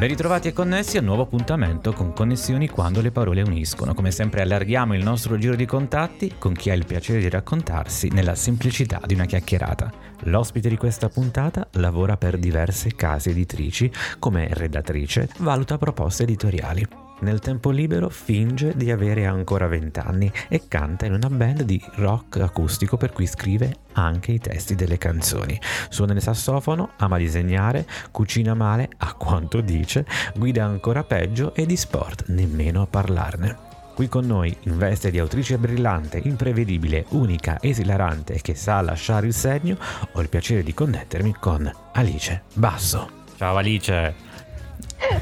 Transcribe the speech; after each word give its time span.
Ben 0.00 0.08
ritrovati 0.08 0.48
e 0.48 0.54
connessi 0.54 0.96
a 0.96 1.00
un 1.00 1.06
nuovo 1.08 1.24
appuntamento 1.24 1.92
con 1.92 2.14
Connessioni 2.14 2.70
quando 2.70 3.02
le 3.02 3.10
parole 3.10 3.42
uniscono. 3.42 3.92
Come 3.92 4.10
sempre 4.10 4.40
allarghiamo 4.40 4.94
il 4.94 5.02
nostro 5.02 5.36
giro 5.36 5.54
di 5.54 5.66
contatti 5.66 6.36
con 6.38 6.54
chi 6.54 6.70
ha 6.70 6.74
il 6.74 6.86
piacere 6.86 7.20
di 7.20 7.28
raccontarsi 7.28 8.08
nella 8.08 8.34
semplicità 8.34 9.02
di 9.04 9.12
una 9.12 9.26
chiacchierata. 9.26 9.92
L'ospite 10.20 10.70
di 10.70 10.78
questa 10.78 11.10
puntata 11.10 11.68
lavora 11.72 12.16
per 12.16 12.38
diverse 12.38 12.94
case 12.96 13.28
editrici, 13.28 13.92
come 14.18 14.48
redattrice, 14.50 15.28
valuta 15.40 15.76
proposte 15.76 16.22
editoriali. 16.22 17.09
Nel 17.20 17.40
tempo 17.40 17.70
libero 17.70 18.08
finge 18.08 18.72
di 18.74 18.90
avere 18.90 19.26
ancora 19.26 19.66
20 19.66 20.00
anni 20.00 20.32
e 20.48 20.62
canta 20.68 21.04
in 21.04 21.12
una 21.12 21.28
band 21.28 21.62
di 21.62 21.82
rock 21.96 22.38
acustico 22.40 22.96
per 22.96 23.12
cui 23.12 23.26
scrive 23.26 23.76
anche 23.92 24.32
i 24.32 24.38
testi 24.38 24.74
delle 24.74 24.96
canzoni. 24.96 25.60
Suona 25.90 26.14
il 26.14 26.22
sassofono, 26.22 26.92
ama 26.96 27.18
disegnare, 27.18 27.86
cucina 28.10 28.54
male, 28.54 28.88
a 28.98 29.12
quanto 29.14 29.60
dice, 29.60 30.06
guida 30.34 30.64
ancora 30.64 31.04
peggio 31.04 31.54
e 31.54 31.66
di 31.66 31.76
sport 31.76 32.28
nemmeno 32.28 32.82
a 32.82 32.86
parlarne. 32.86 33.68
Qui 33.94 34.08
con 34.08 34.24
noi, 34.24 34.56
in 34.62 34.78
veste 34.78 35.10
di 35.10 35.18
autrice 35.18 35.58
brillante, 35.58 36.22
imprevedibile, 36.24 37.04
unica, 37.10 37.58
esilarante 37.60 38.40
che 38.40 38.54
sa 38.54 38.80
lasciare 38.80 39.26
il 39.26 39.34
segno, 39.34 39.76
ho 40.12 40.20
il 40.22 40.30
piacere 40.30 40.62
di 40.62 40.72
connettermi 40.72 41.34
con 41.38 41.70
Alice 41.92 42.44
Basso. 42.54 43.10
Ciao 43.36 43.56
Alice! 43.56 44.29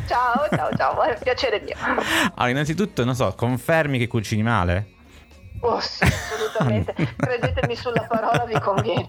Ciao, 0.06 0.48
ciao, 0.50 0.70
ciao, 0.76 1.02
è 1.02 1.10
un 1.10 1.18
piacere 1.22 1.60
mio. 1.60 1.74
Allora, 2.34 2.50
innanzitutto, 2.50 3.04
non 3.04 3.14
so, 3.14 3.32
confermi 3.36 3.98
che 3.98 4.06
cucini 4.06 4.42
male? 4.42 4.96
Oh 5.60 5.80
sì, 5.80 6.04
assolutamente. 6.04 6.94
Credetemi 7.16 7.74
sulla 7.74 8.06
parola, 8.08 8.44
vi 8.44 8.58
conviene. 8.60 9.08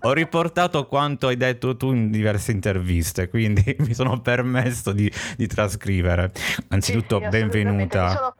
Ho 0.00 0.12
riportato 0.12 0.86
quanto 0.86 1.26
hai 1.26 1.36
detto 1.36 1.76
tu 1.76 1.92
in 1.92 2.10
diverse 2.10 2.52
interviste, 2.52 3.28
quindi 3.28 3.76
mi 3.80 3.92
sono 3.92 4.20
permesso 4.20 4.92
di, 4.92 5.12
di 5.36 5.46
trascrivere. 5.46 6.32
Anzitutto, 6.68 7.18
sì, 7.18 7.24
sì, 7.24 7.28
benvenuta. 7.30 8.08
Sono... 8.08 8.34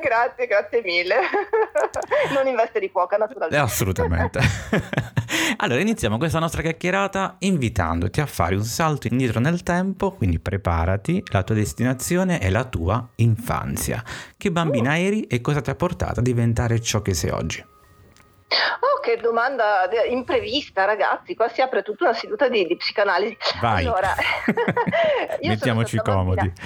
grazie, 0.00 0.46
grazie 0.46 0.82
mille. 0.82 1.16
non 2.34 2.46
in 2.46 2.56
veste 2.56 2.80
di 2.80 2.90
cuoca, 2.90 3.16
naturalmente. 3.16 3.56
Assolutamente. 3.64 4.40
allora, 5.58 5.80
iniziamo 5.80 6.18
questa 6.18 6.38
nostra 6.38 6.62
chiacchierata 6.62 7.36
invitandoti 7.38 8.20
a 8.20 8.26
fare 8.26 8.56
un 8.56 8.64
salto 8.64 9.06
indietro 9.06 9.40
nel 9.40 9.62
tempo, 9.62 10.12
quindi 10.12 10.40
preparati, 10.40 11.22
la 11.30 11.42
tua 11.42 11.54
destinazione 11.54 12.38
è 12.38 12.50
la 12.50 12.64
tua 12.64 13.06
infanzia. 13.16 14.02
Che 14.36 14.50
bambina 14.50 14.92
uh. 14.92 14.98
eri 14.98 15.22
e 15.24 15.40
cosa 15.40 15.60
ti 15.60 15.70
ha 15.70 15.74
portato 15.74 16.20
a 16.20 16.22
diventare 16.22 16.80
ciò 16.80 17.02
che 17.02 17.14
sei 17.14 17.30
oggi? 17.30 17.69
Oh, 18.80 19.00
che 19.00 19.16
domanda 19.16 19.88
imprevista, 20.08 20.84
ragazzi. 20.84 21.34
Qua 21.34 21.48
si 21.48 21.60
apre 21.60 21.82
tutta 21.82 22.04
una 22.04 22.14
seduta 22.14 22.48
di, 22.48 22.66
di 22.66 22.76
psicanalisi. 22.76 23.36
Vai. 23.60 23.84
Allora, 23.84 24.14
mettiamoci 25.42 25.98
comodi. 25.98 26.52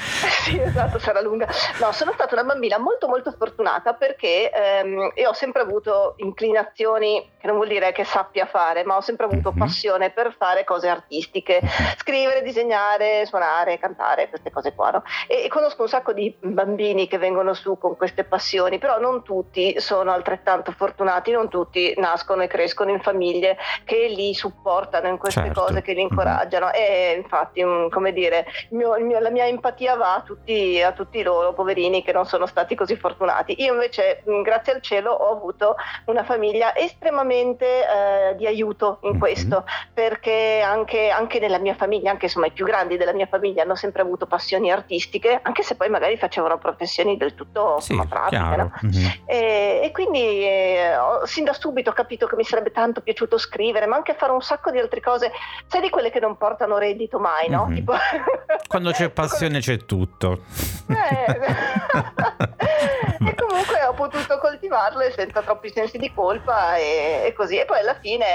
sì, 0.45 0.59
esatto, 0.59 0.99
sarà 0.99 1.21
lunga. 1.21 1.47
No, 1.81 1.93
sono 1.93 2.13
stata 2.13 2.35
una 2.35 2.45
bambina 2.45 2.79
molto, 2.79 3.07
molto 3.07 3.33
fortunata 3.33 3.95
perché 3.95 4.51
ehm, 4.51 5.13
io 5.15 5.29
ho 5.29 5.35
sempre 5.35 5.63
avuto 5.63 6.15
inclinazioni, 6.19 7.33
che 7.39 7.47
non 7.47 7.57
vuol 7.57 7.69
dire 7.69 7.93
che 7.93 8.05
sappia 8.05 8.47
fare, 8.47 8.85
ma 8.85 8.97
ho 8.97 9.01
sempre 9.01 9.27
avuto 9.27 9.51
mm-hmm. 9.51 9.59
passione 9.59 10.11
per 10.11 10.35
fare 10.39 10.65
cose 10.65 10.89
artistiche, 10.89 11.61
scrivere, 11.99 12.43
disegnare, 12.43 13.27
suonare, 13.27 13.79
cantare, 13.79 14.29
queste 14.29 14.51
cose 14.51 14.75
qua. 14.75 14.91
No? 14.91 15.03
E, 15.27 15.45
e 15.45 15.49
conosco 15.49 15.83
un 15.83 15.89
sacco 15.89 16.13
di 16.13 16.35
bambini 16.41 17.09
che 17.09 17.19
vengono 17.19 17.53
su 17.53 17.77
con 17.79 17.97
queste 17.97 18.25
passioni, 18.25 18.79
però 18.79 18.99
non 18.99 19.23
tutti 19.23 19.79
sono 19.81 20.13
altrettanto 20.13 20.73
fortunati, 20.73 21.31
non 21.31 21.49
tutti 21.49 21.74
tutti 21.75 21.95
nascono 21.97 22.43
e 22.43 22.47
crescono 22.47 22.91
in 22.91 23.01
famiglie 23.01 23.57
che 23.85 24.07
li 24.07 24.33
supportano 24.33 25.09
in 25.09 25.19
queste 25.19 25.43
certo. 25.43 25.63
cose, 25.63 25.83
che 25.83 25.93
li 25.93 26.03
incoraggiano 26.03 26.73
e 26.73 27.19
infatti 27.21 27.65
mm, 27.65 27.89
come 27.89 28.13
dire 28.13 28.47
il 28.71 28.77
mio, 28.77 28.97
il 28.97 29.05
mio, 29.05 29.19
la 29.19 29.31
mia 29.31 29.47
empatia 29.47 29.97
va 29.97 30.15
a 30.15 30.21
tutti, 30.21 30.81
a 30.81 30.93
tutti, 30.93 31.23
loro 31.23 31.53
poverini 31.53 32.05
che 32.05 32.13
non 32.13 32.27
sono 32.27 32.47
stati 32.47 32.77
così 32.77 32.97
fortunati. 32.97 33.61
Io 33.63 33.73
invece 33.73 34.23
mm, 34.29 34.43
grazie 34.43 34.73
al 34.73 34.81
cielo 34.81 35.11
ho 35.11 35.33
avuto 35.33 35.75
una 36.07 36.23
famiglia 36.23 36.77
estremamente 36.77 37.67
eh, 37.67 38.37
di 38.37 38.47
aiuto 38.47 38.99
in 39.03 39.13
mhm. 39.13 39.19
questo 39.19 39.65
perché 39.93 40.61
anche, 40.65 41.11
anche, 41.11 41.41
nella 41.41 41.59
mia 41.59 41.75
famiglia, 41.75 42.11
anche 42.11 42.27
insomma 42.27 42.47
i 42.47 42.53
più 42.53 42.65
grandi 42.65 42.97
della 42.97 43.13
mia 43.13 43.27
famiglia 43.27 43.63
hanno 43.63 43.75
sempre 43.75 44.03
avuto 44.03 44.27
passioni 44.27 44.71
artistiche 44.71 45.41
anche 45.43 45.63
se 45.63 45.75
poi 45.75 45.89
magari 45.89 46.17
facevano 46.17 46.59
professioni 46.59 47.17
del 47.17 47.35
tutto 47.35 47.81
sì, 47.81 48.01
pratiche 48.09 48.57
no? 48.57 48.73
mm-hmm. 48.85 49.07
e, 49.27 49.81
e, 49.85 49.91
quindi 49.93 50.45
eh, 50.45 50.97
sin 51.25 51.45
da 51.45 51.53
subito 51.65 51.89
ho 51.89 51.95
capito 51.95 52.27
che 52.27 52.37
mi 52.37 52.45
sarebbe 52.45 52.73
tanto 52.73 53.01
piaciuto 53.01 53.39
scrivere, 53.39 53.87
ma 53.87 53.97
anche 53.97 54.15
fare 54.15 54.33
un 54.33 54.43
sacco 54.43 54.71
di 54.71 54.79
altre 54.79 55.01
cose, 55.01 55.33
sai 55.67 55.81
di 55.81 55.89
quelle 55.89 56.11
che 56.11 56.21
non 56.21 56.37
portano 56.37 56.77
reddito 56.77 57.19
mai, 57.19 57.49
no? 57.49 57.65
Mm-hmm. 57.65 57.75
Tipo... 57.75 57.95
Quando 58.69 58.91
c'è 58.91 59.09
passione 59.09 59.61
c'è 59.61 59.79
tutto. 59.87 60.43
Eh... 60.89 61.25
e 63.25 63.35
comunque 63.35 63.84
ho 63.87 63.93
potuto 63.95 64.39
coltivarle 64.39 65.13
senza 65.13 65.43
troppi 65.43 65.71
sensi 65.71 65.99
di 65.99 66.13
colpa 66.13 66.77
e, 66.77 67.23
e 67.25 67.33
così. 67.33 67.59
E 67.59 67.65
poi 67.65 67.81
alla 67.81 67.99
fine, 68.01 68.27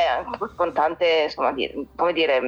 con 0.56 0.74
tante, 0.74 1.24
insomma, 1.24 1.54
come 1.96 2.14
dire, 2.14 2.42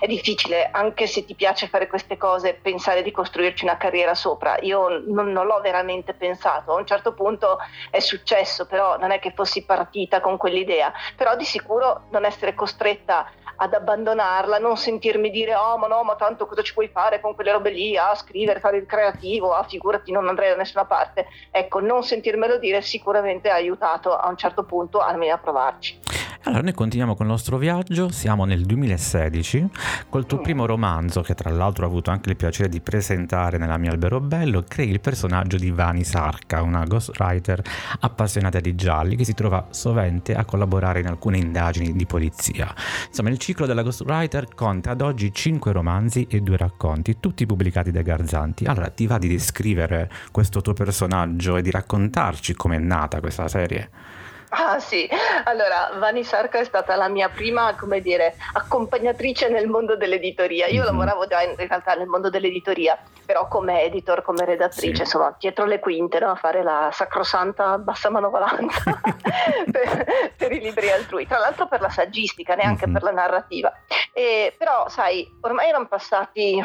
è 0.00 0.06
difficile, 0.06 0.68
anche 0.70 1.06
se 1.06 1.24
ti 1.24 1.34
piace 1.34 1.68
fare 1.68 1.86
queste 1.86 2.16
cose, 2.16 2.54
pensare 2.54 3.02
di 3.02 3.10
costruirci 3.10 3.64
una 3.64 3.76
carriera 3.76 4.14
sopra. 4.14 4.56
Io 4.60 4.88
non, 5.06 5.32
non 5.32 5.46
l'ho 5.46 5.60
veramente 5.60 6.14
pensato. 6.14 6.72
A 6.72 6.76
un 6.76 6.86
certo 6.86 7.12
punto 7.12 7.58
è 7.90 8.00
successo, 8.00 8.66
però 8.66 8.98
non 8.98 9.10
è 9.10 9.18
che 9.18 9.32
fossi 9.34 9.64
partita 9.64 10.20
con 10.20 10.36
quell'idea, 10.36 10.92
però 11.16 11.36
di 11.36 11.44
sicuro 11.44 12.02
non 12.10 12.24
essere 12.24 12.54
costretta 12.54 13.30
ad 13.62 13.74
abbandonarla, 13.74 14.58
non 14.58 14.76
sentirmi 14.76 15.30
dire 15.30 15.54
oh 15.54 15.76
ma 15.76 15.86
no, 15.86 16.02
ma 16.02 16.16
tanto 16.16 16.46
cosa 16.46 16.62
ci 16.62 16.72
puoi 16.72 16.88
fare 16.88 17.20
con 17.20 17.34
quelle 17.34 17.52
robe 17.52 17.70
lì, 17.70 17.94
a 17.96 18.14
scrivere, 18.14 18.58
fare 18.58 18.78
il 18.78 18.86
creativo, 18.86 19.52
ah 19.52 19.64
figurati 19.64 20.12
non 20.12 20.28
andrei 20.28 20.48
da 20.50 20.56
nessuna 20.56 20.86
parte. 20.86 21.26
Ecco, 21.50 21.80
non 21.80 22.02
sentirmelo 22.50 22.58
dire 22.58 22.82
sicuramente 22.82 23.48
ha 23.48 23.54
aiutato 23.54 24.16
a 24.16 24.28
un 24.28 24.36
certo 24.36 24.64
punto 24.64 24.98
almeno 24.98 25.34
a 25.34 25.38
provarci. 25.38 25.98
Allora, 26.44 26.62
noi 26.62 26.72
continuiamo 26.72 27.14
con 27.14 27.26
il 27.26 27.32
nostro 27.32 27.58
viaggio, 27.58 28.08
siamo 28.08 28.46
nel 28.46 28.64
2016, 28.64 29.68
col 30.08 30.24
tuo 30.24 30.38
mm. 30.38 30.42
primo 30.42 30.64
romanzo, 30.64 31.20
che 31.20 31.34
tra 31.34 31.50
l'altro 31.50 31.84
ho 31.84 31.88
avuto 31.88 32.10
anche 32.10 32.30
il 32.30 32.36
piacere 32.36 32.70
di 32.70 32.80
presentare 32.80 33.58
nella 33.58 33.76
mia 33.76 33.90
Albero 33.90 34.20
Bello, 34.20 34.64
crei 34.66 34.88
il 34.88 35.00
personaggio 35.00 35.58
di 35.58 35.70
Vani 35.70 36.02
Sarka, 36.02 36.62
una 36.62 36.84
ghostwriter 36.84 37.62
appassionata 38.00 38.58
di 38.58 38.74
gialli 38.74 39.16
che 39.16 39.24
si 39.24 39.34
trova 39.34 39.66
sovente 39.68 40.34
a 40.34 40.46
collaborare 40.46 41.00
in 41.00 41.08
alcune 41.08 41.36
indagini 41.36 41.92
di 41.92 42.06
polizia. 42.06 42.74
Insomma, 43.06 43.28
il 43.28 43.36
ciclo 43.36 43.66
della 43.66 43.82
ghostwriter 43.82 44.54
conta 44.54 44.92
ad 44.92 45.02
oggi 45.02 45.34
5 45.34 45.72
romanzi 45.72 46.26
e 46.26 46.40
2 46.40 46.56
racconti, 46.56 47.20
tutti 47.20 47.44
pubblicati 47.44 47.90
da 47.90 48.00
Garzanti. 48.00 48.64
Allora, 48.64 48.88
ti 48.88 49.06
va 49.06 49.18
di 49.18 49.28
descrivere 49.28 50.10
questo 50.32 50.62
tuo 50.62 50.72
personaggio 50.72 51.58
e 51.58 51.62
di 51.62 51.70
raccontarci 51.70 52.54
com'è 52.54 52.78
nata 52.78 53.20
questa 53.20 53.46
serie? 53.46 54.09
Ah 54.52 54.80
sì, 54.80 55.08
allora 55.44 55.92
Vani 55.98 56.24
Sarka 56.24 56.58
è 56.58 56.64
stata 56.64 56.96
la 56.96 57.08
mia 57.08 57.28
prima, 57.28 57.76
come 57.76 58.00
dire, 58.00 58.34
accompagnatrice 58.54 59.48
nel 59.48 59.68
mondo 59.68 59.96
dell'editoria. 59.96 60.66
Io 60.66 60.78
mm-hmm. 60.78 60.90
lavoravo 60.90 61.26
già 61.28 61.42
in 61.42 61.54
realtà 61.56 61.94
nel 61.94 62.08
mondo 62.08 62.30
dell'editoria, 62.30 62.98
però 63.24 63.46
come 63.46 63.82
editor, 63.82 64.22
come 64.22 64.44
redattrice, 64.44 64.94
sì. 64.96 65.02
insomma, 65.02 65.36
dietro 65.38 65.66
le 65.66 65.78
quinte, 65.78 66.18
no? 66.18 66.30
a 66.30 66.34
fare 66.34 66.64
la 66.64 66.90
sacrosanta 66.92 67.78
bassa 67.78 68.10
manovalanza 68.10 69.00
per, 69.70 70.06
per, 70.36 70.52
i 70.52 70.58
libri 70.58 70.90
altrui. 70.90 71.28
Tra 71.28 71.38
l'altro 71.38 71.68
per 71.68 71.80
la 71.80 71.90
saggistica, 71.90 72.56
neanche 72.56 72.86
mm-hmm. 72.86 72.94
per 72.94 73.02
la 73.04 73.12
narrativa. 73.12 73.72
E, 74.12 74.52
però, 74.58 74.88
sai, 74.88 75.28
ormai 75.42 75.68
erano 75.68 75.86
passati 75.86 76.60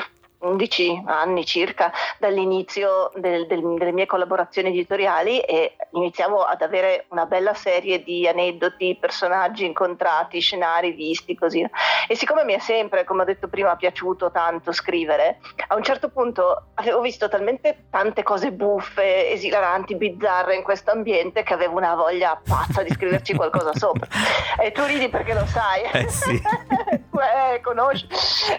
11 0.45 1.03
anni 1.06 1.45
circa 1.45 1.92
dall'inizio 2.19 3.12
del, 3.15 3.47
del, 3.47 3.62
delle 3.77 3.92
mie 3.92 4.06
collaborazioni 4.06 4.69
editoriali 4.69 5.39
e 5.39 5.75
iniziamo 5.92 6.42
ad 6.42 6.62
avere 6.62 7.06
una 7.09 7.25
bella 7.25 7.53
serie 7.53 8.03
di 8.03 8.27
aneddoti, 8.27 8.97
personaggi 9.00 9.65
incontrati, 9.65 10.39
scenari 10.39 10.92
visti 10.92 11.36
così. 11.36 11.65
E 12.07 12.15
siccome 12.15 12.44
mi 12.44 12.53
è 12.53 12.59
sempre, 12.59 13.03
come 13.03 13.24
ho 13.24 13.25
detto 13.25 13.47
prima, 13.47 13.75
piaciuto 13.75 14.31
tanto 14.31 14.71
scrivere, 14.71 15.39
a 15.68 15.75
un 15.75 15.83
certo 15.83 16.09
punto 16.09 16.68
avevo 16.75 17.01
visto 17.01 17.27
talmente 17.27 17.86
tante 17.89 18.24
cose 18.24 18.51
buffe, 18.51 19.31
esilaranti, 19.31 19.95
bizzarre 19.95 20.56
in 20.56 20.63
questo 20.63 20.92
ambiente 20.92 21.44
che 21.44 21.53
avevo 21.53 21.77
una 21.77 21.95
voglia 21.95 22.39
pazza 22.44 22.83
di 22.83 22.92
scriverci 22.92 23.33
qualcosa 23.33 23.74
sopra. 23.74 24.07
E 24.57 24.71
tu 24.71 24.83
ridi 24.83 25.09
perché 25.09 25.33
lo 25.33 25.45
sai. 25.45 25.83
Eh 25.92 26.09
sì. 26.09 26.42
eh, 27.21 27.62
conosci. 27.62 28.07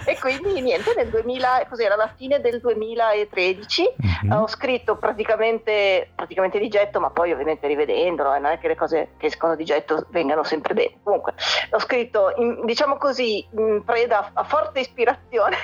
E 0.05 0.19
quindi 0.19 0.61
niente, 0.61 0.93
nel 0.97 1.09
2000, 1.09 1.67
cos'era, 1.69 1.97
la 1.97 2.11
fine 2.15 2.41
del 2.41 2.61
2013 2.61 3.83
mm-hmm. 3.83 4.33
ho 4.33 4.47
scritto 4.47 4.97
praticamente, 4.97 6.11
praticamente 6.15 6.59
di 6.59 6.69
getto, 6.69 7.01
ma 7.01 7.11
poi 7.11 7.33
ovviamente 7.33 7.67
rivedendolo, 7.67 8.35
eh, 8.35 8.39
non 8.39 8.53
è 8.53 8.59
che 8.59 8.69
le 8.69 8.77
cose 8.77 9.11
che 9.17 9.27
escono 9.27 9.55
di 9.57 9.65
getto 9.65 10.07
vengano 10.11 10.45
sempre 10.45 10.75
bene. 10.75 10.99
Comunque, 11.03 11.35
ho 11.71 11.79
scritto, 11.79 12.33
in, 12.37 12.65
diciamo 12.65 12.97
così, 12.97 13.47
in 13.53 13.83
preda 13.85 14.31
a 14.33 14.45
forte 14.45 14.81
ispirazione, 14.81 15.57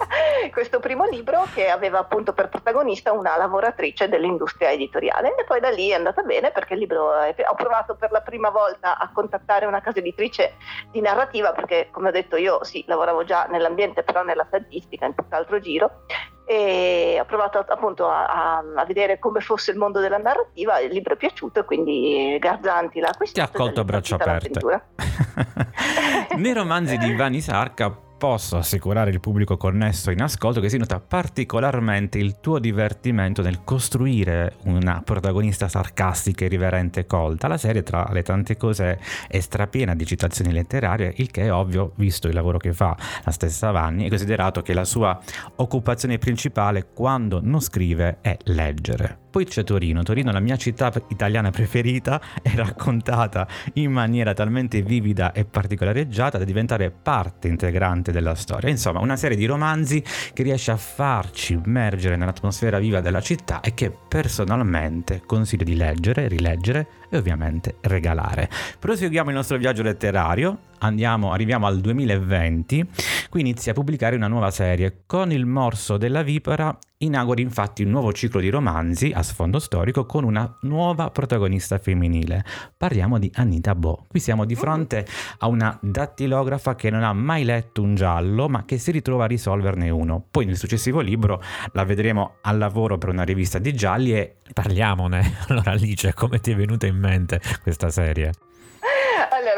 questo 0.52 0.80
primo 0.80 1.04
libro 1.04 1.46
che 1.54 1.68
aveva 1.68 1.98
appunto 1.98 2.32
per 2.32 2.48
protagonista 2.48 3.12
una 3.12 3.36
lavoratrice 3.36 4.08
dell'industria 4.08 4.70
editoriale 4.70 5.34
e 5.36 5.44
poi 5.44 5.60
da 5.60 5.70
lì 5.70 5.90
è 5.90 5.94
andata 5.94 6.22
bene 6.22 6.50
perché 6.50 6.74
il 6.74 6.80
libro, 6.80 7.14
è, 7.14 7.34
ho 7.48 7.54
provato 7.54 7.94
per 7.94 8.10
la 8.10 8.20
prima 8.20 8.50
volta 8.50 8.98
a 8.98 9.10
contattare 9.12 9.66
una 9.66 9.80
casa 9.80 9.98
editrice 9.98 10.54
di 10.90 11.00
narrativa 11.00 11.52
perché 11.52 11.88
come 11.90 12.08
ho 12.08 12.12
detto 12.12 12.29
io 12.36 12.64
sì, 12.64 12.84
lavoravo 12.86 13.24
già 13.24 13.46
nell'ambiente 13.50 14.02
però 14.02 14.22
nella 14.22 14.46
saggistica, 14.50 15.06
in 15.06 15.14
tutt'altro 15.14 15.60
giro 15.60 16.04
e 16.50 17.16
ho 17.20 17.24
provato 17.26 17.58
appunto 17.58 18.08
a, 18.08 18.58
a, 18.58 18.84
vedere 18.84 19.20
come 19.20 19.40
fosse 19.40 19.70
il 19.70 19.78
mondo 19.78 20.00
della 20.00 20.18
narrativa, 20.18 20.80
il 20.80 20.90
libro 20.92 21.14
è 21.14 21.16
piaciuto 21.16 21.64
quindi 21.64 22.36
Garzanti 22.40 22.98
l'ha 22.98 23.10
acquistato. 23.10 23.50
Ti 23.50 23.56
ha 23.56 23.60
accolto 23.60 23.80
a 23.80 23.84
braccia 23.84 24.16
aperte. 24.16 24.60
Nei 26.36 26.52
romanzi 26.52 26.96
di 26.98 27.06
Ivani 27.06 27.40
Sarka 27.40 28.08
posso 28.20 28.58
assicurare 28.58 29.10
il 29.10 29.18
pubblico 29.18 29.56
connesso 29.56 30.10
in 30.10 30.20
ascolto 30.20 30.60
che 30.60 30.68
si 30.68 30.76
nota 30.76 31.00
particolarmente 31.00 32.18
il 32.18 32.38
tuo 32.38 32.58
divertimento 32.58 33.40
nel 33.40 33.64
costruire 33.64 34.56
una 34.64 35.00
protagonista 35.02 35.68
sarcastica, 35.68 36.44
e 36.44 37.06
colta. 37.06 37.48
La 37.48 37.56
serie, 37.56 37.82
tra 37.82 38.10
le 38.12 38.22
tante 38.22 38.58
cose, 38.58 39.00
è 39.26 39.40
strapiena 39.40 39.94
di 39.94 40.04
citazioni 40.04 40.52
letterarie, 40.52 41.14
il 41.16 41.30
che 41.30 41.44
è 41.44 41.52
ovvio, 41.52 41.92
visto 41.94 42.28
il 42.28 42.34
lavoro 42.34 42.58
che 42.58 42.74
fa 42.74 42.94
la 43.24 43.30
stessa 43.30 43.70
Vanni, 43.70 44.04
è 44.04 44.08
considerato 44.10 44.60
che 44.60 44.74
la 44.74 44.84
sua 44.84 45.18
occupazione 45.56 46.18
principale 46.18 46.88
quando 46.92 47.40
non 47.42 47.62
scrive 47.62 48.18
è 48.20 48.36
leggere. 48.44 49.28
Poi 49.30 49.44
c'è 49.44 49.62
Torino, 49.62 50.02
Torino 50.02 50.32
la 50.32 50.40
mia 50.40 50.56
città 50.56 50.92
italiana 51.08 51.50
preferita, 51.50 52.20
è 52.42 52.50
raccontata 52.54 53.46
in 53.74 53.92
maniera 53.92 54.34
talmente 54.34 54.82
vivida 54.82 55.30
e 55.30 55.44
particolareggiata 55.44 56.36
da 56.36 56.44
diventare 56.44 56.90
parte 56.90 57.46
integrante 57.46 58.10
della 58.10 58.34
storia. 58.34 58.68
Insomma, 58.68 58.98
una 58.98 59.16
serie 59.16 59.36
di 59.36 59.46
romanzi 59.46 60.02
che 60.32 60.42
riesce 60.42 60.72
a 60.72 60.76
farci 60.76 61.52
immergere 61.52 62.16
nell'atmosfera 62.16 62.80
viva 62.80 63.00
della 63.00 63.20
città 63.20 63.60
e 63.60 63.72
che 63.72 63.92
personalmente 64.08 65.22
consiglio 65.24 65.64
di 65.64 65.76
leggere, 65.76 66.26
rileggere 66.26 66.86
e 67.08 67.16
ovviamente 67.16 67.76
regalare. 67.82 68.48
Proseguiamo 68.80 69.30
il 69.30 69.36
nostro 69.36 69.58
viaggio 69.58 69.82
letterario, 69.82 70.58
andiamo, 70.80 71.32
arriviamo 71.32 71.66
al 71.66 71.80
2020, 71.80 72.88
qui 73.30 73.40
inizia 73.40 73.72
a 73.72 73.74
pubblicare 73.74 74.16
una 74.16 74.28
nuova 74.28 74.50
serie. 74.50 75.02
Con 75.06 75.32
il 75.32 75.46
morso 75.46 75.96
della 75.96 76.22
vipera 76.22 76.76
inaugura 77.02 77.40
infatti 77.40 77.82
un 77.82 77.90
nuovo 77.90 78.12
ciclo 78.12 78.40
di 78.40 78.50
romanzi 78.50 79.10
a 79.14 79.22
sfondo 79.22 79.58
storico 79.58 80.04
con 80.04 80.24
una 80.24 80.58
nuova 80.62 81.10
protagonista 81.10 81.78
femminile. 81.78 82.44
Parliamo 82.76 83.18
di 83.18 83.30
Anita 83.34 83.74
Bo. 83.74 84.06
Qui 84.08 84.20
siamo 84.20 84.44
di 84.44 84.54
fronte 84.54 85.06
a 85.38 85.46
una 85.46 85.78
dattilografa 85.80 86.74
che 86.74 86.90
non 86.90 87.02
ha 87.02 87.12
mai 87.12 87.44
letto 87.44 87.82
un 87.82 87.94
giallo 87.94 88.48
ma 88.48 88.64
che 88.64 88.78
si 88.78 88.90
ritrova 88.90 89.24
a 89.24 89.28
risolverne 89.28 89.88
uno. 89.90 90.24
Poi 90.30 90.44
nel 90.44 90.56
successivo 90.56 91.00
libro 91.00 91.42
la 91.72 91.84
vedremo 91.84 92.36
al 92.42 92.58
lavoro 92.58 92.98
per 92.98 93.08
una 93.08 93.22
rivista 93.22 93.58
di 93.58 93.72
gialli 93.74 94.12
e 94.12 94.36
parliamone. 94.52 95.38
Allora 95.50 95.72
Alice, 95.72 96.14
come 96.14 96.38
ti 96.38 96.52
è 96.52 96.56
venuta 96.56 96.86
in 96.86 96.96
mente 96.96 97.40
questa 97.62 97.90
serie? 97.90 98.32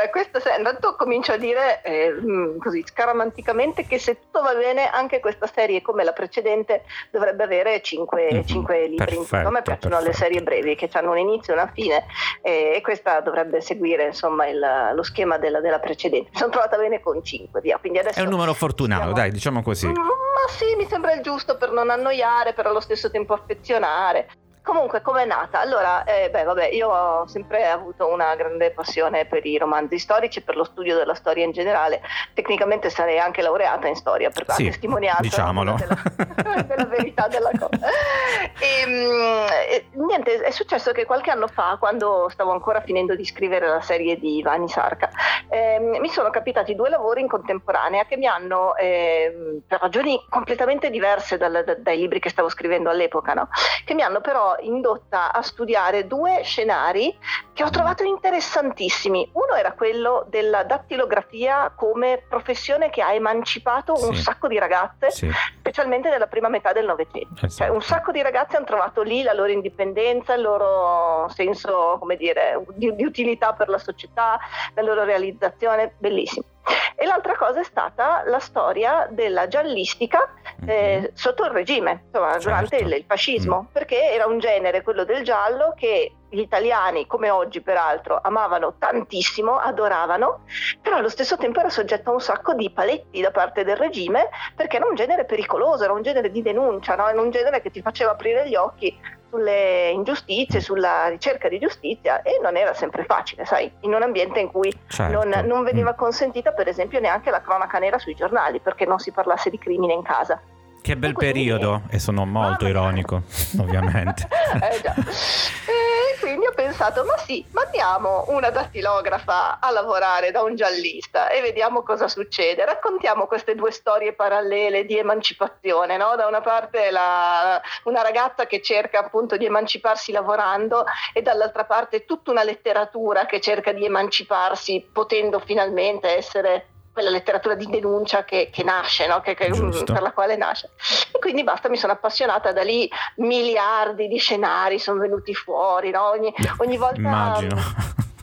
Allora, 0.02 0.10
questa 0.10 0.40
sera 0.40 0.56
intanto 0.56 0.96
comincio 0.96 1.32
a 1.32 1.36
dire 1.36 1.80
eh, 1.82 2.12
mm, 2.12 2.58
così 2.58 2.82
scaramanticamente 2.84 3.86
che 3.86 3.98
se 3.98 4.18
tutto 4.18 4.42
va 4.42 4.54
bene, 4.54 4.90
anche 4.90 5.20
questa 5.20 5.46
serie, 5.46 5.80
come 5.80 6.02
la 6.02 6.12
precedente, 6.12 6.82
dovrebbe 7.10 7.44
avere 7.44 7.80
5, 7.80 8.28
mm-hmm. 8.32 8.42
5 8.42 8.86
libri. 8.88 8.96
Perfetto, 8.96 9.48
a 9.48 9.50
me 9.50 9.62
piacciono 9.62 9.96
perfetto. 9.96 10.04
le 10.04 10.12
serie 10.12 10.42
brevi 10.42 10.74
che 10.74 10.88
hanno 10.92 11.12
un 11.12 11.18
inizio 11.18 11.52
e 11.52 11.56
una 11.56 11.70
fine, 11.72 12.04
eh, 12.42 12.72
e 12.74 12.80
questa 12.80 13.20
dovrebbe 13.20 13.60
seguire 13.60 14.06
insomma 14.06 14.46
il, 14.48 14.58
lo 14.92 15.02
schema 15.02 15.38
della, 15.38 15.60
della, 15.60 15.78
precedente. 15.78 16.30
Mi 16.32 16.38
sono 16.38 16.50
trovata 16.50 16.76
bene 16.76 17.00
con 17.00 17.22
5, 17.22 17.60
via. 17.60 17.78
Quindi 17.78 17.98
adesso 17.98 18.18
È 18.18 18.22
un 18.22 18.30
numero 18.30 18.54
fortunato, 18.54 19.02
siamo... 19.02 19.14
dai, 19.14 19.30
diciamo 19.30 19.62
così. 19.62 19.86
Mm, 19.86 19.92
ma 19.92 20.48
sì, 20.48 20.74
mi 20.76 20.86
sembra 20.86 21.12
il 21.12 21.22
giusto 21.22 21.56
per 21.56 21.70
non 21.70 21.90
annoiare, 21.90 22.54
per 22.54 22.66
allo 22.66 22.80
stesso 22.80 23.10
tempo 23.10 23.34
affezionare. 23.34 24.28
Comunque, 24.62 25.02
com'è 25.02 25.24
nata? 25.24 25.58
Allora, 25.58 26.04
eh, 26.04 26.30
beh, 26.30 26.44
vabbè, 26.44 26.68
io 26.68 26.88
ho 26.88 27.26
sempre 27.26 27.68
avuto 27.68 28.08
una 28.08 28.34
grande 28.36 28.70
passione 28.70 29.24
per 29.26 29.44
i 29.44 29.58
romanzi 29.58 29.98
storici, 29.98 30.40
per 30.40 30.54
lo 30.54 30.62
studio 30.62 30.96
della 30.96 31.14
storia 31.14 31.44
in 31.44 31.50
generale. 31.50 32.00
Tecnicamente 32.32 32.88
sarei 32.88 33.18
anche 33.18 33.42
laureata 33.42 33.88
in 33.88 33.96
storia, 33.96 34.30
per 34.30 34.46
la 34.46 34.54
sì, 34.54 34.64
testimonianza 34.66 35.20
diciamolo. 35.20 35.74
Della, 35.74 36.62
della, 36.62 36.84
verità 36.84 37.26
della 37.28 37.50
cosa. 37.50 37.70
E, 38.62 38.86
mm, 38.86 39.46
e, 39.68 39.86
niente, 39.94 40.40
è 40.40 40.50
successo 40.50 40.92
che 40.92 41.04
qualche 41.04 41.30
anno 41.30 41.48
fa, 41.48 41.76
quando 41.78 42.28
stavo 42.28 42.52
ancora 42.52 42.80
finendo 42.80 43.16
di 43.16 43.24
scrivere 43.24 43.66
la 43.66 43.80
serie 43.80 44.18
di 44.18 44.36
Ivani 44.36 44.68
Sarka, 44.68 45.10
eh, 45.48 45.78
mi 45.80 46.08
sono 46.08 46.30
capitati 46.30 46.74
due 46.74 46.88
lavori 46.88 47.20
in 47.20 47.28
contemporanea 47.28 48.04
che 48.04 48.16
mi 48.16 48.26
hanno, 48.26 48.76
eh, 48.76 49.60
per 49.66 49.80
ragioni 49.80 50.24
completamente 50.28 50.90
diverse 50.90 51.38
dal, 51.38 51.62
da, 51.64 51.74
dai 51.74 51.98
libri 51.98 52.20
che 52.20 52.30
stavo 52.30 52.48
scrivendo 52.48 52.90
all'epoca, 52.90 53.32
no? 53.34 53.48
che 53.84 53.94
mi 53.94 54.02
hanno 54.02 54.20
però 54.20 54.51
indotta 54.60 55.32
a 55.32 55.42
studiare 55.42 56.06
due 56.06 56.42
scenari 56.42 57.16
che 57.52 57.64
ho 57.64 57.70
trovato 57.70 58.02
interessantissimi. 58.02 59.30
Uno 59.32 59.54
era 59.54 59.72
quello 59.72 60.24
della 60.28 60.64
dattilografia 60.64 61.72
come 61.74 62.24
professione 62.28 62.90
che 62.90 63.02
ha 63.02 63.12
emancipato 63.12 63.96
sì. 63.96 64.06
un 64.06 64.14
sacco 64.14 64.48
di 64.48 64.58
ragazze, 64.58 65.10
sì. 65.10 65.30
specialmente 65.58 66.08
nella 66.08 66.26
prima 66.26 66.48
metà 66.48 66.72
del 66.72 66.86
Novecento. 66.86 67.46
Esatto. 67.46 67.52
Cioè, 67.52 67.68
un 67.68 67.82
sacco 67.82 68.12
di 68.12 68.22
ragazze 68.22 68.56
hanno 68.56 68.66
trovato 68.66 69.02
lì 69.02 69.22
la 69.22 69.32
loro 69.32 69.50
indipendenza, 69.50 70.34
il 70.34 70.42
loro 70.42 71.28
senso, 71.30 71.96
come 71.98 72.16
dire, 72.16 72.64
di, 72.74 72.94
di 72.94 73.04
utilità 73.04 73.52
per 73.52 73.68
la 73.68 73.78
società, 73.78 74.38
la 74.74 74.82
loro 74.82 75.04
realizzazione, 75.04 75.94
bellissimo. 75.98 76.46
E 76.94 77.06
l'altra 77.06 77.36
cosa 77.36 77.60
è 77.60 77.64
stata 77.64 78.22
la 78.26 78.38
storia 78.38 79.08
della 79.10 79.48
giallistica 79.48 80.32
eh, 80.66 80.98
mm-hmm. 81.00 81.04
sotto 81.14 81.44
il 81.44 81.50
regime, 81.50 82.04
insomma, 82.06 82.32
certo. 82.32 82.48
durante 82.48 82.76
il, 82.76 82.92
il 82.92 83.04
fascismo, 83.06 83.62
mm. 83.62 83.72
perché 83.72 84.12
era 84.12 84.26
un 84.26 84.38
genere, 84.38 84.82
quello 84.82 85.04
del 85.04 85.24
giallo, 85.24 85.74
che 85.76 86.12
gli 86.28 86.40
italiani, 86.40 87.06
come 87.06 87.28
oggi 87.28 87.60
peraltro, 87.60 88.18
amavano 88.22 88.74
tantissimo, 88.78 89.58
adoravano, 89.58 90.44
però 90.80 90.96
allo 90.96 91.10
stesso 91.10 91.36
tempo 91.36 91.60
era 91.60 91.68
soggetto 91.68 92.10
a 92.10 92.14
un 92.14 92.20
sacco 92.20 92.54
di 92.54 92.70
paletti 92.70 93.20
da 93.20 93.30
parte 93.30 93.64
del 93.64 93.76
regime 93.76 94.30
perché 94.56 94.76
era 94.76 94.86
un 94.86 94.94
genere 94.94 95.26
pericoloso, 95.26 95.84
era 95.84 95.92
un 95.92 96.02
genere 96.02 96.30
di 96.30 96.40
denuncia, 96.40 96.94
no? 96.94 97.06
era 97.06 97.20
un 97.20 97.30
genere 97.30 97.60
che 97.60 97.70
ti 97.70 97.82
faceva 97.82 98.12
aprire 98.12 98.48
gli 98.48 98.54
occhi 98.54 98.98
sulle 99.32 99.88
ingiustizie, 99.88 100.60
sulla 100.60 101.08
ricerca 101.08 101.48
di 101.48 101.58
giustizia 101.58 102.20
e 102.20 102.38
non 102.42 102.54
era 102.54 102.74
sempre 102.74 103.04
facile, 103.04 103.46
sai, 103.46 103.72
in 103.80 103.94
un 103.94 104.02
ambiente 104.02 104.40
in 104.40 104.50
cui 104.50 104.70
certo. 104.88 105.24
non, 105.24 105.46
non, 105.46 105.64
veniva 105.64 105.92
mm. 105.92 105.96
consentita 105.96 106.52
per 106.52 106.68
esempio 106.68 107.00
neanche 107.00 107.30
la 107.30 107.40
cronaca 107.40 107.78
nera 107.78 107.98
sui 107.98 108.14
giornali 108.14 108.60
perché 108.60 108.84
non 108.84 108.98
si 108.98 109.10
parlasse 109.10 109.48
di 109.48 109.56
crimine 109.56 109.94
in 109.94 110.02
casa. 110.02 110.38
Che 110.82 110.96
bel 110.96 111.12
quindi, 111.12 111.34
periodo 111.34 111.82
e 111.88 111.98
sono 111.98 112.26
molto 112.26 112.66
ah, 112.66 112.68
ironico, 112.68 113.22
ovviamente. 113.58 114.28
eh 114.60 114.80
già. 114.82 114.94
E 114.96 115.91
quindi 116.18 116.46
ho 116.46 116.52
pensato, 116.52 117.04
ma 117.04 117.16
sì, 117.18 117.44
mandiamo 117.52 118.24
una 118.28 118.50
dattilografa 118.50 119.58
a 119.60 119.70
lavorare 119.70 120.30
da 120.30 120.42
un 120.42 120.54
giallista 120.54 121.28
e 121.28 121.40
vediamo 121.40 121.82
cosa 121.82 122.08
succede. 122.08 122.64
Raccontiamo 122.64 123.26
queste 123.26 123.54
due 123.54 123.70
storie 123.70 124.12
parallele 124.12 124.84
di 124.84 124.98
emancipazione, 124.98 125.96
no? 125.96 126.14
Da 126.16 126.26
una 126.26 126.40
parte 126.40 126.90
la, 126.90 127.60
una 127.84 128.02
ragazza 128.02 128.46
che 128.46 128.62
cerca 128.62 128.98
appunto 129.00 129.36
di 129.36 129.44
emanciparsi 129.44 130.12
lavorando 130.12 130.84
e 131.12 131.22
dall'altra 131.22 131.64
parte 131.64 132.04
tutta 132.04 132.30
una 132.30 132.42
letteratura 132.42 133.26
che 133.26 133.40
cerca 133.40 133.72
di 133.72 133.84
emanciparsi 133.84 134.88
potendo 134.92 135.38
finalmente 135.38 136.16
essere 136.16 136.66
quella 136.92 137.10
letteratura 137.10 137.54
di 137.54 137.66
denuncia 137.66 138.24
che, 138.24 138.50
che 138.52 138.62
nasce, 138.62 139.06
no? 139.06 139.20
che, 139.20 139.34
che, 139.34 139.48
per 139.48 140.02
la 140.02 140.12
quale 140.12 140.36
nasce. 140.36 140.70
E 141.12 141.18
quindi 141.18 141.42
basta, 141.42 141.68
mi 141.68 141.76
sono 141.76 141.92
appassionata 141.92 142.52
da 142.52 142.62
lì, 142.62 142.88
miliardi 143.16 144.08
di 144.08 144.18
scenari 144.18 144.78
sono 144.78 145.00
venuti 145.00 145.34
fuori, 145.34 145.90
no? 145.90 146.10
ogni, 146.10 146.32
ogni 146.58 146.76
volta... 146.76 146.98
Immagino. 146.98 147.56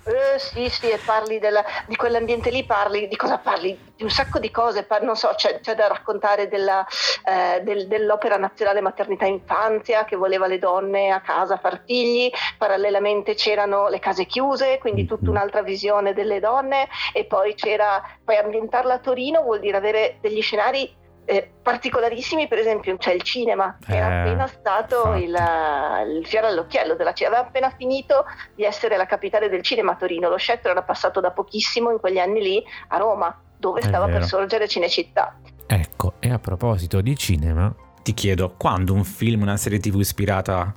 Eh, 0.10 0.40
sì, 0.40 0.70
sì, 0.70 0.90
e 0.90 0.98
parli 0.98 1.38
della, 1.38 1.64
di 1.86 1.96
quell'ambiente 1.96 2.50
lì, 2.50 2.64
parli 2.66 3.08
di 3.08 3.16
cosa 3.16 3.38
parli? 3.38 3.78
Di 3.96 4.02
un 4.02 4.10
sacco 4.10 4.40
di 4.40 4.50
cose, 4.50 4.82
par- 4.82 5.04
non 5.04 5.16
so, 5.16 5.32
c'è, 5.36 5.60
c'è 5.60 5.76
da 5.76 5.86
raccontare 5.86 6.48
della, 6.48 6.84
eh, 7.24 7.62
del, 7.62 7.88
dell'Opera 7.88 8.38
Nazionale 8.38 8.82
Maternità 8.82 9.26
e 9.26 9.30
Infanzia 9.30 10.06
che 10.06 10.16
voleva 10.16 10.48
le 10.48 10.58
donne 10.58 11.12
a 11.12 11.22
casa 11.22 11.58
far 11.58 11.84
figli, 11.86 12.32
parallelamente 12.58 13.36
c'erano 13.36 13.88
le 13.88 14.00
case 14.00 14.26
chiuse, 14.26 14.80
quindi 14.80 15.06
tutta 15.06 15.26
mm-hmm. 15.26 15.32
un'altra 15.32 15.62
visione 15.62 16.14
delle 16.14 16.40
donne 16.40 16.88
e 17.14 17.26
poi 17.26 17.54
c'era, 17.54 18.02
poi 18.24 18.38
ambientarla 18.38 18.96
a 18.96 19.00
Torino 19.00 19.44
vuol 19.44 19.60
dire 19.60 19.78
avere 19.78 20.18
degli 20.22 20.42
scenari 20.42 20.92
eh, 21.30 21.48
particolarissimi, 21.62 22.48
per 22.48 22.58
esempio 22.58 22.98
c'è 22.98 23.14
il 23.14 23.22
cinema, 23.22 23.78
che 23.80 23.94
eh, 23.94 23.98
era 23.98 24.22
appena 24.22 24.48
stato 24.48 25.14
il, 25.14 25.30
il, 25.30 26.26
fiore 26.26 26.48
all'occhiello 26.48 26.96
della 26.96 27.14
cinema, 27.14 27.36
aveva 27.36 27.50
appena 27.50 27.70
finito 27.78 28.26
di 28.56 28.64
essere 28.64 28.98
la 28.98 29.06
capitale 29.06 29.48
del 29.48 29.62
cinema 29.62 29.92
a 29.92 29.96
Torino, 29.96 30.28
lo 30.28 30.38
scettro 30.38 30.72
era 30.72 30.82
passato 30.82 31.20
da 31.20 31.30
pochissimo 31.30 31.92
in 31.92 32.00
quegli 32.00 32.18
anni 32.18 32.42
lì 32.42 32.64
a 32.88 32.98
Roma 32.98 33.40
dove 33.56 33.82
stava 33.84 34.08
per 34.08 34.24
sorgere 34.24 34.68
Cinecittà. 34.68 35.38
Ecco, 35.68 36.14
e 36.20 36.32
a 36.32 36.40
proposito 36.40 37.00
di 37.00 37.16
cinema, 37.16 37.72
ti 38.02 38.16
chiedo, 38.16 38.56
quando 38.58 38.94
un 38.94 39.04
film, 39.04 39.44
una 39.44 39.58
serie 39.58 39.80
tv 39.80 40.00
ispirata 40.00 40.74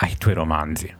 ai 0.00 0.16
tuoi 0.16 0.32
romanzi? 0.32 0.96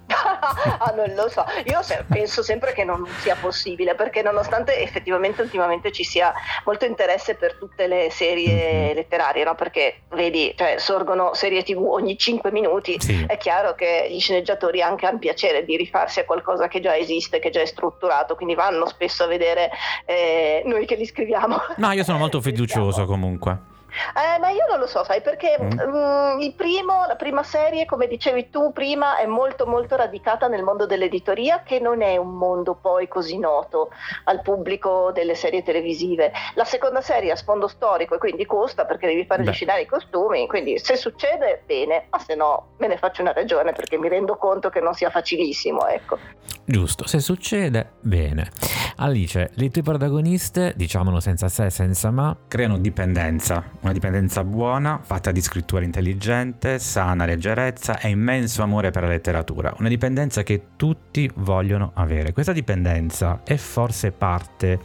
Ah, 0.79 0.93
non 0.97 1.13
lo 1.15 1.29
so, 1.29 1.45
io 1.65 1.81
penso 2.09 2.43
sempre 2.43 2.73
che 2.73 2.85
non 2.85 3.07
sia 3.21 3.37
possibile 3.37 3.95
perché 3.95 4.23
nonostante 4.23 4.81
effettivamente 4.81 5.43
ultimamente 5.43 5.93
ci 5.93 6.05
sia 6.05 6.33
molto 6.65 6.85
interesse 6.85 7.37
per 7.37 7.55
tutte 7.55 7.87
le 7.87 8.09
serie 8.11 8.53
mm-hmm. 8.53 8.95
letterarie, 8.95 9.45
no? 9.45 9.55
perché 9.55 10.03
vedi, 10.11 10.53
cioè, 10.57 10.77
sorgono 10.79 11.35
serie 11.35 11.63
tv 11.63 11.85
ogni 11.85 12.19
5 12.19 12.51
minuti, 12.51 12.97
sì. 13.01 13.25
è 13.27 13.37
chiaro 13.37 13.75
che 13.75 14.09
gli 14.11 14.19
sceneggiatori 14.19 14.83
anche 14.83 15.07
hanno 15.07 15.19
piacere 15.19 15.65
di 15.65 15.77
rifarsi 15.77 16.21
a 16.21 16.25
qualcosa 16.25 16.69
che 16.69 16.81
già 16.81 16.97
esiste, 16.97 17.39
che 17.39 17.51
già 17.51 17.61
è 17.61 17.67
strutturato, 17.67 18.35
quindi 18.35 18.55
vanno 18.55 18.87
spesso 18.87 19.25
a 19.25 19.27
vedere 19.27 19.71
eh, 20.05 20.63
noi 20.67 20.87
che 20.87 20.97
li 20.97 21.07
scriviamo. 21.07 21.57
No, 21.77 21.93
io 21.93 22.05
sono 22.05 22.19
molto 22.19 22.41
fiducioso 22.41 23.07
comunque. 23.07 23.72
Eh, 24.15 24.39
ma 24.39 24.51
io 24.51 24.67
non 24.69 24.79
lo 24.79 24.87
so, 24.87 25.05
sai, 25.05 25.21
perché 25.21 25.57
mm. 25.61 25.67
mh, 25.67 26.35
mm, 26.37 26.41
il 26.41 26.55
primo, 26.55 27.05
la 27.07 27.17
prima 27.17 27.43
serie, 27.43 27.85
come 27.85 28.07
dicevi 28.07 28.51
tu 28.51 28.73
prima, 28.73 29.17
è 29.19 29.27
molto 29.27 29.67
molto 29.67 29.97
radicata 29.97 30.49
nel 30.49 30.63
mondo 30.63 30.87
dell'editoria, 30.87 31.63
che 31.63 31.79
non 31.79 32.03
è 32.03 32.17
un 32.17 32.35
mondo 32.35 32.75
poi 32.75 33.09
così 33.09 33.39
noto 33.39 33.91
al 34.25 34.43
pubblico 34.43 35.11
delle 35.13 35.35
serie 35.35 35.63
televisive. 35.63 36.33
La 36.55 36.65
seconda 36.65 37.01
serie 37.01 37.33
ha 37.33 37.37
sfondo 37.37 37.69
storico 37.69 38.15
e 38.15 38.19
quindi 38.19 38.47
costa 38.47 38.85
perché 38.85 39.07
devi 39.07 39.25
fare 39.25 39.43
Beh. 39.43 39.81
i 39.81 39.87
costumi, 39.87 40.47
quindi 40.47 40.79
se 40.79 40.97
succede 40.97 41.63
bene, 41.67 42.07
ma 42.11 42.19
se 42.19 42.35
no 42.35 42.69
me 42.79 42.87
ne 42.87 42.97
faccio 42.97 43.23
una 43.23 43.33
ragione 43.33 43.73
perché 43.73 43.99
mi 43.99 44.09
rendo 44.09 44.37
conto 44.37 44.71
che 44.71 44.81
non 44.81 44.95
sia 44.95 45.11
facilissimo, 45.11 45.87
ecco. 45.87 46.19
Giusto, 46.65 47.07
se 47.07 47.21
succede, 47.21 47.93
bene. 48.01 48.51
Alice, 48.97 49.51
le 49.55 49.71
tue 49.71 49.83
protagoniste, 49.83 50.73
diciamolo 50.77 51.21
senza 51.21 51.49
se 51.49 51.67
e 51.67 51.71
senza 51.71 52.11
ma, 52.11 52.37
creano 52.47 52.79
dipendenza 52.79 53.65
una 53.83 53.93
dipendenza 53.93 54.45
buona, 54.45 55.01
fatta 55.03 55.33
di 55.33 55.41
scrittura 55.41 55.85
intelligente, 55.85 56.79
sana 56.79 57.25
leggerezza 57.25 57.99
e 57.99 58.09
immenso 58.09 58.63
amore 58.63 58.91
per 58.91 59.03
la 59.03 59.09
letteratura. 59.09 59.75
Una 59.79 59.89
dipendenza 59.89 60.43
che 60.43 60.69
tutti 60.77 61.31
vogliono 61.37 61.91
avere. 61.95 62.33
Questa 62.33 62.53
dipendenza 62.53 63.43
è 63.45 63.57
forse 63.57 64.13
parte 64.13 64.81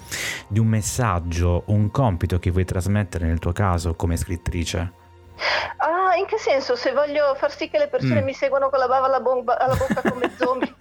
di 0.47 0.59
un 0.59 0.67
messaggio, 0.67 1.63
un 1.67 1.91
compito 1.91 2.39
che 2.39 2.51
vuoi 2.51 2.65
trasmettere 2.65 3.27
nel 3.27 3.39
tuo 3.39 3.51
caso 3.51 3.95
come 3.95 4.17
scrittrice? 4.17 4.91
Ah, 5.77 5.96
in 6.17 6.25
che 6.25 6.37
senso? 6.37 6.75
Se 6.75 6.91
voglio 6.91 7.35
far 7.35 7.51
sì 7.51 7.69
che 7.69 7.77
le 7.77 7.87
persone 7.87 8.21
mm. 8.21 8.25
mi 8.25 8.33
seguano 8.33 8.69
con 8.69 8.79
la 8.79 8.87
bava 8.87 9.05
alla, 9.05 9.19
bomba, 9.19 9.57
alla 9.57 9.75
bocca 9.75 10.01
come 10.09 10.31
zombie. 10.37 10.73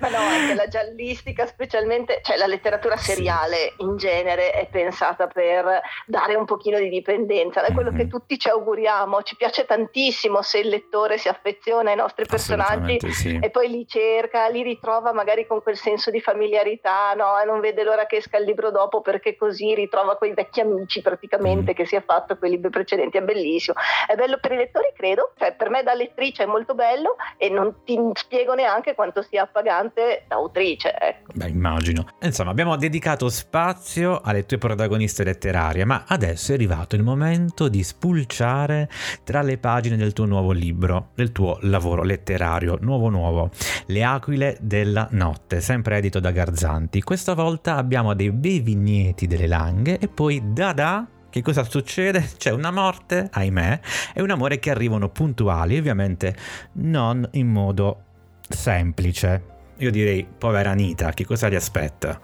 Ma 0.00 0.08
no, 0.08 0.18
anche 0.18 0.54
la 0.54 0.68
giallistica, 0.68 1.46
specialmente, 1.46 2.20
cioè 2.22 2.36
la 2.36 2.46
letteratura 2.46 2.96
seriale 2.96 3.74
in 3.78 3.96
genere 3.96 4.52
è 4.52 4.66
pensata 4.68 5.26
per 5.26 5.80
dare 6.06 6.34
un 6.34 6.44
pochino 6.44 6.78
di 6.78 6.88
dipendenza, 6.88 7.62
è 7.62 7.72
quello 7.72 7.90
mm-hmm. 7.90 7.98
che 7.98 8.08
tutti 8.08 8.38
ci 8.38 8.48
auguriamo, 8.48 9.22
ci 9.22 9.36
piace 9.36 9.64
tantissimo 9.64 10.42
se 10.42 10.58
il 10.58 10.68
lettore 10.68 11.18
si 11.18 11.28
affeziona 11.28 11.90
ai 11.90 11.96
nostri 11.96 12.26
personaggi 12.26 12.98
sì. 13.10 13.38
e 13.40 13.50
poi 13.50 13.68
li 13.68 13.86
cerca, 13.86 14.48
li 14.48 14.62
ritrova 14.62 15.12
magari 15.12 15.46
con 15.46 15.62
quel 15.62 15.76
senso 15.76 16.10
di 16.10 16.20
familiarità, 16.20 17.12
no? 17.14 17.38
E 17.38 17.44
non 17.44 17.60
vede 17.60 17.82
l'ora 17.82 18.06
che 18.06 18.16
esca 18.16 18.38
il 18.38 18.44
libro 18.44 18.70
dopo 18.70 19.00
perché 19.00 19.36
così 19.36 19.74
ritrova 19.74 20.16
quei 20.16 20.34
vecchi 20.34 20.60
amici 20.60 21.02
praticamente 21.02 21.72
mm. 21.72 21.74
che 21.74 21.86
si 21.86 21.96
è 21.96 22.02
fatto 22.02 22.36
quei 22.36 22.50
libri 22.54 22.70
precedenti, 22.70 23.18
è 23.18 23.22
bellissimo. 23.22 23.76
È 24.06 24.14
bello 24.14 24.38
per 24.40 24.52
i 24.52 24.56
lettori, 24.56 24.92
credo, 24.94 25.32
cioè 25.38 25.54
per 25.54 25.70
me 25.70 25.82
da 25.82 25.94
lettrice 25.94 26.44
è 26.44 26.46
molto 26.46 26.74
bello 26.74 27.16
e 27.36 27.48
non 27.48 27.82
ti 27.84 27.98
spiego 28.14 28.54
neanche 28.54 28.94
quanto 28.94 29.22
sia 29.22 29.42
appagante 29.42 30.24
da 30.26 30.36
autrice. 30.36 30.94
Ecco. 30.96 31.32
Beh, 31.34 31.48
immagino. 31.48 32.06
Insomma, 32.20 32.50
abbiamo 32.50 32.76
dedicato 32.76 33.28
spazio 33.28 34.20
alle 34.22 34.46
tue 34.46 34.58
protagoniste 34.58 35.24
letterarie, 35.24 35.84
ma 35.84 36.04
adesso 36.06 36.52
è 36.52 36.54
arrivato 36.54 36.96
il 36.96 37.02
momento 37.02 37.68
di 37.68 37.82
spulciare 37.82 38.88
tra 39.24 39.42
le 39.42 39.58
pagine 39.58 39.96
del 39.96 40.12
tuo 40.12 40.24
nuovo 40.24 40.52
libro, 40.52 41.10
del 41.14 41.32
tuo 41.32 41.58
lavoro 41.62 42.02
letterario, 42.02 42.78
nuovo 42.80 43.08
nuovo, 43.08 43.50
Le 43.86 44.04
aquile 44.04 44.56
della 44.60 45.08
notte, 45.10 45.60
sempre 45.60 45.96
edito 45.96 46.20
da 46.20 46.30
Garzanti. 46.30 47.02
Questa 47.02 47.34
volta 47.34 47.76
abbiamo 47.76 48.14
dei 48.14 48.30
bei 48.30 48.60
vigneti 48.60 49.26
delle 49.26 49.46
langhe 49.46 49.98
e 49.98 50.08
poi 50.08 50.40
da 50.52 50.72
da 50.72 51.06
che 51.34 51.42
cosa 51.42 51.64
succede? 51.64 52.30
C'è 52.38 52.52
una 52.52 52.70
morte, 52.70 53.28
ahimè, 53.32 53.80
e 54.14 54.22
un 54.22 54.30
amore 54.30 54.60
che 54.60 54.70
arrivano 54.70 55.08
puntuali, 55.08 55.76
ovviamente 55.76 56.36
non 56.74 57.28
in 57.32 57.48
modo 57.48 58.02
semplice. 58.48 59.42
Io 59.78 59.90
direi, 59.90 60.24
povera 60.24 60.70
Anita, 60.70 61.10
che 61.10 61.24
cosa 61.24 61.48
ti 61.48 61.56
aspetta? 61.56 62.20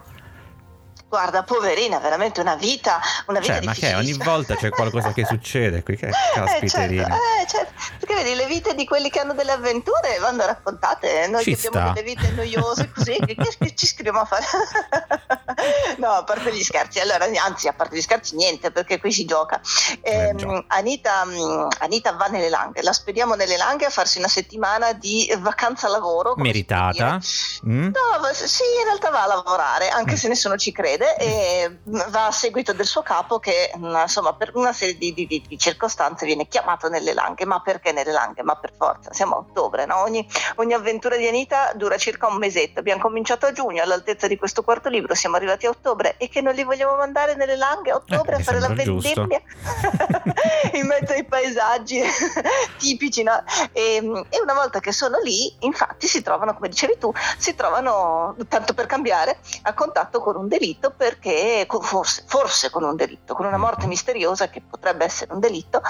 Guarda, 1.11 1.43
poverina, 1.43 1.99
veramente 1.99 2.39
una 2.39 2.55
vita, 2.55 3.01
una 3.25 3.41
vita 3.41 3.55
cioè, 3.55 3.65
ma 3.65 3.73
che 3.73 3.93
ogni 3.95 4.13
volta 4.13 4.55
c'è 4.55 4.69
qualcosa 4.69 5.11
che 5.11 5.25
succede 5.25 5.83
qui, 5.83 5.97
che 5.97 6.09
caspiterina. 6.33 7.09
Eh, 7.41 7.45
certo, 7.47 7.67
eh, 7.67 7.73
certo, 7.73 7.73
perché 7.99 8.13
vedi, 8.15 8.35
le 8.35 8.45
vite 8.45 8.75
di 8.75 8.85
quelli 8.85 9.09
che 9.09 9.19
hanno 9.19 9.33
delle 9.33 9.51
avventure 9.51 10.19
vanno 10.21 10.45
raccontate, 10.45 11.27
noi 11.27 11.43
ci 11.43 11.55
che 11.55 11.67
abbiamo 11.67 11.91
delle 11.91 12.05
vite 12.05 12.31
noiose 12.31 12.89
così, 12.91 13.17
che, 13.25 13.35
che 13.35 13.75
ci 13.75 13.87
scriviamo 13.87 14.21
a 14.21 14.25
fare? 14.25 14.45
no, 15.99 16.11
a 16.11 16.23
parte 16.23 16.53
gli 16.55 16.63
scherzi, 16.63 16.99
allora, 17.01 17.25
anzi, 17.43 17.67
a 17.67 17.73
parte 17.73 17.97
gli 17.97 18.01
scherzi 18.01 18.37
niente, 18.37 18.71
perché 18.71 18.97
qui 18.99 19.11
si 19.11 19.25
gioca. 19.25 19.59
Eh, 20.01 20.33
Anita, 20.67 21.25
mm, 21.25 21.67
Anita, 21.79 22.13
va 22.13 22.27
nelle 22.27 22.47
langhe, 22.47 22.81
la 22.83 22.93
spediamo 22.93 23.35
nelle 23.35 23.57
langhe 23.57 23.85
a 23.85 23.89
farsi 23.89 24.17
una 24.17 24.29
settimana 24.29 24.93
di 24.93 25.29
vacanza 25.39 25.89
lavoro. 25.89 26.35
Meritata? 26.37 27.19
Mm? 27.67 27.87
No, 27.87 28.31
sì, 28.31 28.63
in 28.79 28.85
realtà 28.85 29.09
va 29.09 29.23
a 29.23 29.27
lavorare, 29.27 29.89
anche 29.89 30.13
mm. 30.13 30.17
se 30.17 30.27
nessuno 30.29 30.55
ci 30.55 30.71
crede 30.71 31.00
succede 31.01 31.15
e 31.17 31.77
va 31.85 32.27
a 32.27 32.31
seguito 32.31 32.73
del 32.73 32.85
suo 32.85 33.01
capo 33.01 33.39
che 33.39 33.71
insomma 33.75 34.33
per 34.33 34.51
una 34.53 34.71
serie 34.71 34.95
di, 34.97 35.13
di, 35.13 35.43
di 35.47 35.57
circostanze 35.57 36.25
viene 36.25 36.47
chiamato 36.47 36.87
nelle 36.87 37.13
langhe. 37.13 37.45
Ma 37.45 37.61
perché 37.61 37.91
nelle 37.91 38.11
langhe? 38.11 38.43
ma 38.43 38.55
per 38.55 38.73
forza. 38.75 39.11
Siamo 39.13 39.35
a 39.35 39.37
ottobre 39.39 39.85
no? 39.85 40.01
ogni, 40.01 40.27
ogni, 40.55 40.73
avventura 40.73 41.15
di 41.15 41.27
Anita 41.27 41.71
dura 41.75 41.97
circa 41.97 42.27
un 42.27 42.37
mesetto. 42.37 42.79
Abbiamo 42.79 43.01
cominciato 43.01 43.45
a 43.45 43.51
giugno 43.51 43.81
all'altezza 43.81 44.27
di 44.27 44.37
questo 44.37 44.63
quarto 44.63 44.89
libro. 44.89 45.15
Siamo 45.15 45.35
arrivati 45.35 45.65
a 45.65 45.69
ottobre. 45.69 46.15
E 46.17 46.29
che 46.29 46.41
non 46.41 46.53
li 46.53 46.63
vogliamo 46.63 46.95
mandare 46.95 47.35
nelle 47.35 47.55
langhe? 47.55 47.91
A 47.91 47.95
ottobre 47.95 48.37
eh, 48.37 48.39
a 48.39 48.43
fare 48.43 48.59
la 48.59 48.67
vendemmia? 48.67 49.41
In 50.73 50.85
mezzo 50.85 51.13
ai 51.13 51.23
paesaggi 51.23 52.01
tipici 52.77 53.23
no? 53.23 53.43
e, 53.71 53.95
e 54.29 54.41
una 54.41 54.53
volta 54.53 54.79
che 54.79 54.91
sono 54.91 55.17
lì 55.19 55.53
infatti 55.59 56.07
si 56.07 56.21
trovano 56.21 56.53
come 56.53 56.69
dicevi 56.69 56.97
tu 56.97 57.11
si 57.37 57.55
trovano 57.55 58.35
tanto 58.47 58.73
per 58.73 58.85
cambiare 58.85 59.39
a 59.63 59.73
contatto 59.73 60.21
con 60.21 60.35
un 60.35 60.47
delitto 60.47 60.90
perché 60.91 61.67
forse, 61.81 62.23
forse 62.25 62.69
con 62.69 62.83
un 62.83 62.95
delitto, 62.95 63.33
con 63.33 63.45
una 63.45 63.57
morte 63.57 63.87
misteriosa 63.87 64.49
che 64.49 64.61
potrebbe 64.61 65.05
essere 65.05 65.33
un 65.33 65.39
delitto, 65.39 65.81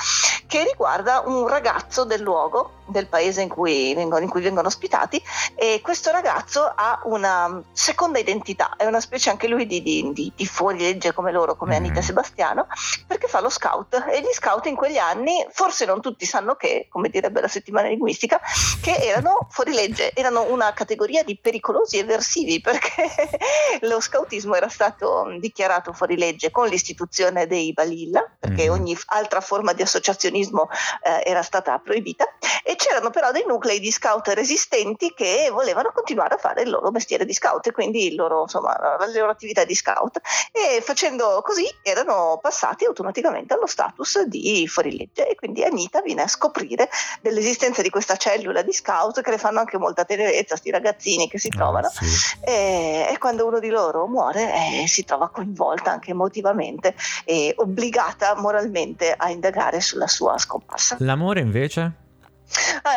che 0.47 0.63
riguarda 0.63 1.23
un 1.25 1.47
ragazzo 1.47 2.03
del 2.03 2.21
luogo, 2.21 2.80
del 2.91 3.07
paese 3.07 3.41
in 3.41 3.49
cui 3.49 3.93
vengono, 3.93 4.23
in 4.23 4.29
cui 4.29 4.41
vengono 4.41 4.67
ospitati 4.67 5.21
e 5.55 5.79
questo 5.81 6.11
ragazzo 6.11 6.71
ha 6.73 7.01
una 7.05 7.61
seconda 7.71 8.19
identità, 8.19 8.75
è 8.77 8.85
una 8.85 8.99
specie 8.99 9.29
anche 9.29 9.47
lui 9.47 9.65
di, 9.65 9.81
di, 9.81 10.11
di, 10.13 10.31
di 10.35 10.45
fuorilegge 10.45 11.13
come 11.13 11.31
loro, 11.31 11.55
come 11.55 11.75
Anita 11.75 11.99
e. 11.99 12.03
Sebastiano, 12.03 12.67
perché 13.07 13.27
fa 13.27 13.39
lo 13.39 13.49
scout 13.49 14.05
e 14.09 14.21
gli 14.21 14.31
scout 14.33 14.65
in 14.65 14.75
quegli 14.75 14.97
anni, 14.97 15.45
forse 15.49 15.85
non 15.85 16.01
tutti 16.01 16.25
sanno 16.25 16.55
che, 16.55 16.87
come 16.89 17.09
direbbe 17.09 17.41
la 17.41 17.47
settimana 17.47 17.87
linguistica, 17.87 18.39
che 18.81 18.95
erano 18.95 19.47
fuorilegge, 19.49 20.13
erano 20.13 20.51
una 20.51 20.73
categoria 20.73 21.23
di 21.23 21.37
pericolosi 21.37 21.97
eversivi 21.97 22.59
perché 22.59 23.09
lo 23.81 23.99
scoutismo 23.99 24.55
era 24.55 24.69
stato 24.69 25.25
dichiarato 25.39 25.93
fuori 25.93 26.17
legge 26.17 26.51
con 26.51 26.67
l'istituzione 26.67 27.47
dei 27.47 27.73
Balilla, 27.73 28.29
perché 28.39 28.63
mm-hmm. 28.63 28.71
ogni 28.71 28.97
altra 29.07 29.41
forma 29.41 29.73
di 29.73 29.81
associazionismo 29.81 30.69
eh, 31.03 31.29
era 31.29 31.41
stata 31.41 31.77
proibita, 31.79 32.25
e 32.63 32.75
c'erano 32.81 33.11
però 33.11 33.31
dei 33.31 33.43
nuclei 33.45 33.79
di 33.79 33.91
scout 33.91 34.27
resistenti 34.29 35.13
che 35.15 35.49
volevano 35.51 35.91
continuare 35.93 36.33
a 36.33 36.37
fare 36.37 36.63
il 36.63 36.71
loro 36.71 36.89
mestiere 36.89 37.25
di 37.25 37.33
scout 37.33 37.67
e 37.67 37.71
quindi 37.71 38.15
loro, 38.15 38.41
insomma, 38.41 38.75
la 38.97 39.07
loro 39.13 39.29
attività 39.29 39.63
di 39.63 39.75
scout 39.75 40.19
e 40.51 40.81
facendo 40.81 41.41
così 41.43 41.67
erano 41.83 42.39
passati 42.41 42.85
automaticamente 42.85 43.53
allo 43.53 43.67
status 43.67 44.23
di 44.23 44.67
fuorilegge 44.67 45.27
e 45.27 45.35
quindi 45.35 45.63
Anita 45.63 46.01
viene 46.01 46.23
a 46.23 46.27
scoprire 46.27 46.89
dell'esistenza 47.21 47.83
di 47.83 47.91
questa 47.91 48.15
cellula 48.15 48.63
di 48.63 48.73
scout 48.73 49.21
che 49.21 49.29
le 49.29 49.37
fanno 49.37 49.59
anche 49.59 49.77
molta 49.77 50.03
tenerezza, 50.03 50.55
questi 50.55 50.71
ragazzini 50.71 51.29
che 51.29 51.37
si 51.37 51.49
ah, 51.51 51.55
trovano 51.55 51.87
sì. 51.87 52.05
e, 52.43 53.09
e, 53.11 53.17
quando 53.19 53.45
uno 53.45 53.59
di 53.59 53.69
loro 53.69 54.07
muore 54.07 54.81
eh, 54.81 54.87
si 54.87 55.05
trova 55.05 55.29
coinvolta 55.29 55.91
anche 55.91 56.09
emotivamente 56.09 56.95
e 57.25 57.53
obbligata 57.57 58.33
moralmente 58.37 59.13
a 59.15 59.29
indagare 59.29 59.81
sulla 59.81 60.07
sua 60.07 60.39
scomparsa. 60.39 60.95
L'amore 60.99 61.41
invece? 61.41 62.09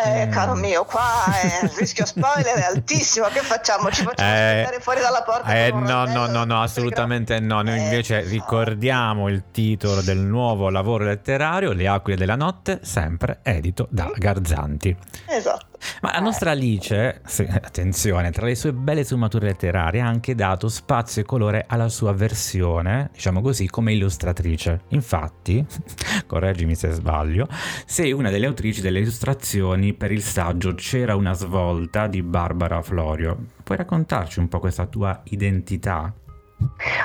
Eh, 0.04 0.26
mm. 0.26 0.30
caro 0.30 0.54
mio, 0.54 0.84
qua 0.84 1.24
il 1.62 1.68
rischio 1.76 2.06
spoiler 2.06 2.56
è 2.56 2.64
altissimo. 2.64 3.26
Che 3.26 3.40
facciamo? 3.40 3.90
Ci 3.90 4.02
facciamo 4.02 4.28
eh, 4.28 4.78
fuori 4.80 5.00
dalla 5.00 5.22
porta? 5.22 5.54
Eh, 5.54 5.70
no, 5.72 6.04
no, 6.06 6.26
no, 6.26 6.44
no, 6.44 6.62
assolutamente 6.62 7.38
no. 7.40 7.62
Noi 7.62 7.78
eh, 7.78 7.82
invece 7.82 8.20
ricordiamo 8.20 9.28
il 9.28 9.44
titolo 9.50 10.00
del 10.00 10.18
nuovo 10.18 10.70
lavoro 10.70 11.04
letterario, 11.04 11.72
Le 11.72 11.86
aquile 11.86 12.16
della 12.16 12.36
notte, 12.36 12.80
sempre 12.82 13.38
edito 13.42 13.86
da 13.90 14.06
mm. 14.06 14.12
Garzanti. 14.16 14.96
Esatto. 15.26 15.73
Ma 16.02 16.12
la 16.12 16.20
nostra 16.20 16.50
Alice, 16.50 17.20
se, 17.24 17.46
attenzione, 17.46 18.30
tra 18.30 18.46
le 18.46 18.54
sue 18.54 18.72
belle 18.72 19.04
sfumature 19.04 19.46
letterarie 19.46 20.00
ha 20.00 20.06
anche 20.06 20.34
dato 20.34 20.68
spazio 20.68 21.22
e 21.22 21.24
colore 21.24 21.64
alla 21.66 21.88
sua 21.88 22.12
versione, 22.12 23.10
diciamo 23.12 23.40
così, 23.40 23.68
come 23.68 23.92
illustratrice. 23.92 24.82
Infatti, 24.88 25.64
correggimi 26.26 26.74
se 26.74 26.90
sbaglio, 26.90 27.48
sei 27.86 28.12
una 28.12 28.30
delle 28.30 28.46
autrici 28.46 28.80
delle 28.80 29.00
illustrazioni 29.00 29.94
per 29.94 30.12
il 30.12 30.22
saggio 30.22 30.74
C'era 30.74 31.14
una 31.16 31.32
svolta 31.32 32.06
di 32.06 32.22
Barbara 32.22 32.82
Florio. 32.82 33.46
Puoi 33.62 33.78
raccontarci 33.78 34.38
un 34.38 34.48
po' 34.48 34.60
questa 34.60 34.86
tua 34.86 35.20
identità? 35.24 36.12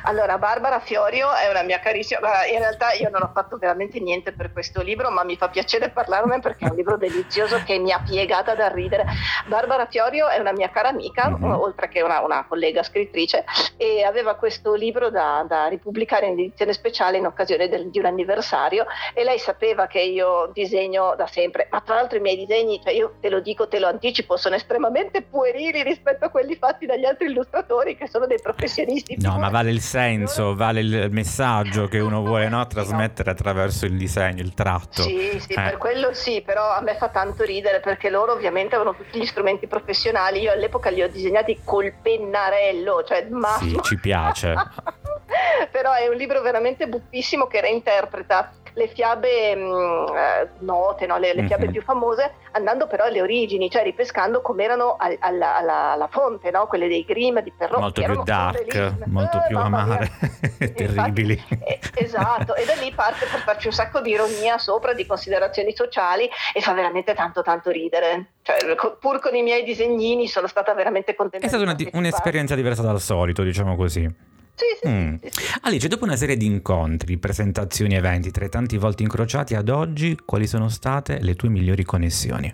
Allora, 0.04 0.38
Barbara 0.38 0.80
Fiorio 0.80 1.34
è 1.34 1.50
una 1.50 1.64
mia 1.64 1.80
carissima. 1.80 2.46
In 2.52 2.60
realtà 2.60 2.92
io 2.94 3.10
non 3.10 3.22
ho 3.22 3.32
fatto 3.34 3.58
veramente 3.58 4.00
niente 4.00 4.32
per 4.32 4.52
questo 4.52 4.82
libro, 4.82 5.10
ma 5.10 5.24
mi 5.24 5.36
fa 5.36 5.50
piacere 5.50 5.90
parlarne 5.90 6.40
perché 6.40 6.66
è 6.66 6.70
un 6.70 6.76
libro 6.76 6.98
delizioso 6.98 7.62
che 7.66 7.78
mi 7.78 7.92
ha 7.92 8.00
piegata 8.00 8.56
da 8.56 8.68
ridere. 8.68 9.06
Barbara 9.48 9.88
Fiorio 9.88 10.28
è 10.28 10.40
una 10.40 10.52
mia 10.52 10.70
cara 10.70 10.90
amica, 10.90 11.30
mm-hmm. 11.30 11.52
oltre 11.52 11.88
che 11.90 12.02
una, 12.02 12.22
una, 12.22 12.46
collega 12.48 12.84
scrittrice, 12.84 13.44
e 13.78 14.04
aveva 14.04 14.36
questo 14.36 14.74
libro 14.74 15.10
da, 15.10 15.46
da 15.48 15.68
ripubblicare 15.68 16.28
in 16.28 16.40
edizione 16.40 16.74
speciale 16.74 17.18
in 17.18 17.26
occasione 17.26 17.68
del, 17.70 17.90
di 17.90 18.00
un 18.00 18.06
anniversario. 18.06 18.86
E 19.14 19.24
lei 19.24 19.40
sapeva 19.40 19.88
che 19.88 20.00
io 20.00 20.50
disegno 20.54 21.16
da 21.16 21.28
sempre, 21.28 21.68
ma 21.70 21.82
tra 21.82 21.96
l'altro 21.96 22.18
i 22.18 22.22
miei 22.22 22.38
disegni, 22.38 22.82
cioè 22.84 22.94
io 22.94 23.16
te 23.20 23.30
lo 23.30 23.40
dico, 23.40 23.68
te 23.68 23.80
lo 23.80 23.88
anticipo, 23.88 24.38
sono 24.38 24.56
estremamente 24.56 25.22
puerili 25.22 25.84
rispetto 25.84 26.26
a 26.26 26.30
quelli 26.30 26.56
fatti 26.56 26.86
dagli 26.86 27.06
altri 27.06 27.28
illustratori 27.28 27.96
che 27.96 28.08
sono 28.08 28.26
dei 28.26 28.40
professionisti. 28.42 29.18
No, 29.20 29.38
ma 29.38 29.49
vale 29.50 29.72
il 29.72 29.82
senso, 29.82 30.56
vale 30.56 30.80
il 30.82 31.08
messaggio 31.12 31.88
che 31.88 32.00
uno 32.00 32.22
vuole 32.22 32.50
no, 32.50 32.66
trasmettere 32.68 33.32
attraverso 33.32 33.86
il 33.86 33.98
disegno, 33.98 34.42
il 34.42 34.54
tratto. 34.54 35.02
Sì, 35.02 35.38
sì, 35.40 35.54
eh. 35.54 35.62
per 35.62 35.78
quello 35.78 36.14
sì, 36.14 36.42
però 36.42 36.72
a 36.72 36.82
me 36.82 36.96
fa 36.96 37.10
tanto 37.10 37.44
ridere 37.44 37.80
perché 37.80 38.10
loro 38.10 38.34
ovviamente 38.34 38.76
avevano 38.76 38.96
tutti 38.96 39.20
gli 39.20 39.26
strumenti 39.26 39.68
professionali, 39.68 40.42
io 40.42 40.52
all'epoca 40.52 40.90
li 40.90 41.02
ho 41.02 41.10
disegnati 41.10 41.60
col 41.64 41.94
pennarello, 42.02 43.04
cioè 43.08 43.28
ma... 43.30 43.58
Sì, 43.58 43.78
ci 43.82 43.98
piace. 43.98 44.54
però 45.72 45.94
è 45.94 46.08
un 46.08 46.16
libro 46.16 46.42
veramente 46.42 46.88
buffissimo 46.88 47.48
che 47.48 47.62
reinterpreta 47.62 48.54
le 48.74 48.88
fiabe 48.88 49.56
mh, 49.56 49.60
mm, 49.60 50.16
eh, 50.16 50.50
note, 50.60 51.06
no? 51.06 51.18
le, 51.18 51.34
le, 51.34 51.46
fiabe 51.46 51.64
mm-hmm. 51.64 51.72
più 51.72 51.82
famose, 51.82 52.34
andando 52.52 52.88
però 52.88 53.06
alle 53.06 53.22
origini, 53.22 53.70
cioè 53.70 53.84
ripescando 53.84 54.42
come 54.42 54.64
erano 54.64 54.96
al, 54.98 55.18
alla, 55.20 55.58
alla, 55.58 55.92
alla, 55.92 56.08
fonte, 56.08 56.52
no? 56.52 56.68
quelle 56.68 56.88
dei 56.88 57.04
Grimm, 57.04 57.40
di 57.40 57.52
Perrault. 57.52 57.82
Molto 57.82 58.02
più 58.02 58.24
dark, 58.24 59.06
molto 59.06 59.38
eh, 59.38 59.48
più 59.48 59.58
amare, 59.58 60.12
terribili. 60.76 61.42
Eh, 61.50 61.80
esatto, 61.96 62.56
e 62.56 62.66
da 62.66 62.74
lì 62.76 62.92
parte 62.92 63.26
per 63.26 63.42
farci 63.42 63.68
un 63.68 63.74
sacco 63.74 64.02
di 64.02 64.12
ironia 64.12 64.58
sopra, 64.58 64.94
di 64.94 65.06
considerazioni 65.06 65.76
sociali 65.76 66.30
e 66.54 66.62
fa 66.62 66.74
veramente 66.74 67.14
tanto 67.14 67.42
tanto 67.42 67.70
ridere. 67.70 68.34
Cioè, 68.42 68.76
pur 69.00 69.20
con 69.20 69.36
i 69.36 69.44
miei 69.44 69.64
disegnini 69.64 70.28
sono 70.28 70.48
stata 70.48 70.74
veramente 70.74 71.16
contenta. 71.16 71.46
È 71.46 71.50
stata 71.50 71.64
una, 71.64 71.76
un'esperienza 71.92 72.56
diversa 72.56 72.82
dal 72.82 73.02
solito, 73.02 73.44
diciamo 73.44 73.76
così. 73.76 74.38
Sì, 74.60 74.66
sì, 74.82 74.90
mm. 74.90 75.16
sì, 75.22 75.60
Alice, 75.62 75.88
dopo 75.88 76.04
una 76.04 76.18
serie 76.18 76.36
di 76.36 76.46
incontri, 76.46 77.18
presentazioni, 77.18 77.96
eventi, 77.96 78.30
tra 78.30 78.44
i 78.44 78.50
tanti 78.50 78.76
volti 78.76 79.04
incrociati 79.04 79.56
ad 79.56 79.70
oggi, 79.70 80.18
quali 80.26 80.48
sono 80.48 80.68
state 80.68 81.20
le 81.22 81.36
tue 81.36 81.48
migliori 81.48 81.86
connessioni? 81.86 82.54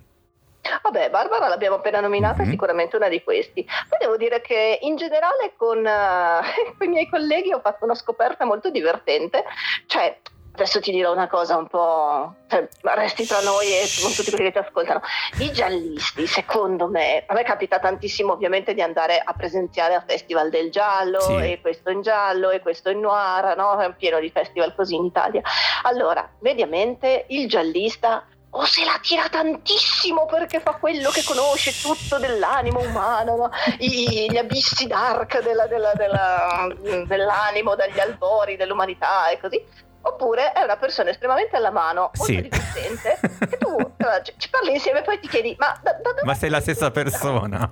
Vabbè, 0.83 1.09
Barbara 1.09 1.47
l'abbiamo 1.47 1.77
appena 1.77 2.01
nominata, 2.01 2.43
mm-hmm. 2.43 2.51
sicuramente 2.51 2.95
una 2.95 3.09
di 3.09 3.23
questi. 3.23 3.65
Poi 3.89 3.97
devo 3.99 4.17
dire 4.17 4.39
che 4.41 4.77
in 4.83 4.97
generale 4.97 5.53
con, 5.57 5.79
uh, 5.79 6.45
con 6.77 6.87
i 6.87 6.89
miei 6.89 7.09
colleghi 7.09 7.51
ho 7.51 7.59
fatto 7.59 7.85
una 7.85 7.95
scoperta 7.95 8.45
molto 8.45 8.69
divertente, 8.69 9.43
cioè 9.87 10.19
adesso 10.55 10.79
ti 10.79 10.91
dirò 10.91 11.11
una 11.11 11.27
cosa 11.27 11.57
un 11.57 11.67
po', 11.67 12.35
cioè, 12.47 12.67
resti 12.81 13.25
tra 13.25 13.41
noi 13.41 13.67
e 13.67 13.83
con 14.01 14.11
tutti 14.13 14.31
quelli 14.31 14.51
che 14.51 14.59
ti 14.59 14.65
ascoltano. 14.65 15.01
I 15.39 15.51
giallisti, 15.51 16.25
secondo 16.27 16.87
me, 16.87 17.23
a 17.27 17.33
me 17.33 17.43
capita 17.43 17.79
tantissimo 17.79 18.33
ovviamente 18.33 18.73
di 18.73 18.81
andare 18.81 19.21
a 19.23 19.33
presenziare 19.33 19.95
a 19.95 20.03
Festival 20.05 20.49
del 20.49 20.71
Giallo 20.71 21.19
sì. 21.19 21.51
e 21.51 21.59
questo 21.61 21.91
in 21.91 22.01
giallo 22.01 22.49
e 22.49 22.61
questo 22.61 22.89
in 22.89 23.01
noir, 23.01 23.55
no? 23.57 23.77
È 23.77 23.93
pieno 23.95 24.19
di 24.19 24.29
festival 24.29 24.73
così 24.73 24.95
in 24.95 25.03
Italia. 25.03 25.41
Allora, 25.83 26.27
mediamente 26.39 27.25
il 27.27 27.47
giallista 27.49 28.25
o 28.57 28.63
se 28.63 28.85
la 28.85 28.97
tira 29.01 29.27
tantissimo 29.27 30.25
perché 30.25 30.61
fa 30.61 30.75
quello 30.75 31.09
che 31.09 31.23
conosce 31.25 31.73
tutto 31.73 32.17
dell'animo 32.17 32.79
umano, 32.79 33.35
no? 33.35 33.49
I, 33.79 34.27
gli 34.31 34.37
abissi 34.37 34.87
dark 34.87 35.41
della, 35.41 35.67
della, 35.67 35.91
della, 35.93 36.67
dell'animo, 37.05 37.75
dagli 37.75 37.99
albori 37.99 38.55
dell'umanità 38.55 39.29
e 39.29 39.39
così 39.39 39.61
oppure 40.05 40.51
è 40.53 40.61
una 40.61 40.77
persona 40.77 41.09
estremamente 41.09 41.55
alla 41.55 41.71
mano, 41.71 42.11
molto 42.15 42.23
sì. 42.23 42.41
divertente, 42.41 43.19
che 43.49 43.57
tu 43.59 43.75
allora, 43.75 44.21
ci 44.21 44.49
parli 44.49 44.73
insieme 44.73 44.99
e 44.99 45.01
poi 45.01 45.19
ti 45.19 45.27
chiedi, 45.27 45.55
ma 45.57 45.77
da, 45.81 45.93
da 45.93 46.13
Ma 46.23 46.33
sei 46.33 46.49
la 46.49 46.61
stessa 46.61 46.91
persona. 46.91 47.69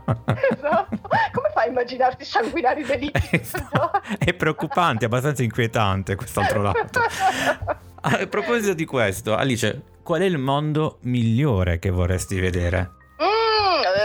esatto. 0.50 0.98
Come 1.32 1.50
fai 1.54 1.68
a 1.68 1.70
immaginarti 1.70 2.26
sanguinari 2.26 2.84
delitti? 2.84 3.22
Esatto. 3.44 4.02
è 4.18 4.34
preoccupante, 4.34 5.06
abbastanza 5.06 5.44
inquietante 5.44 6.16
quest'altro 6.16 6.62
lato. 6.62 7.00
A 8.06 8.28
proposito 8.28 8.74
di 8.74 8.86
questo, 8.86 9.36
Alice, 9.36 9.82
qual 10.04 10.22
è 10.22 10.26
il 10.26 10.38
mondo 10.38 10.98
migliore 11.02 11.80
che 11.80 11.90
vorresti 11.90 12.40
vedere? 12.40 13.03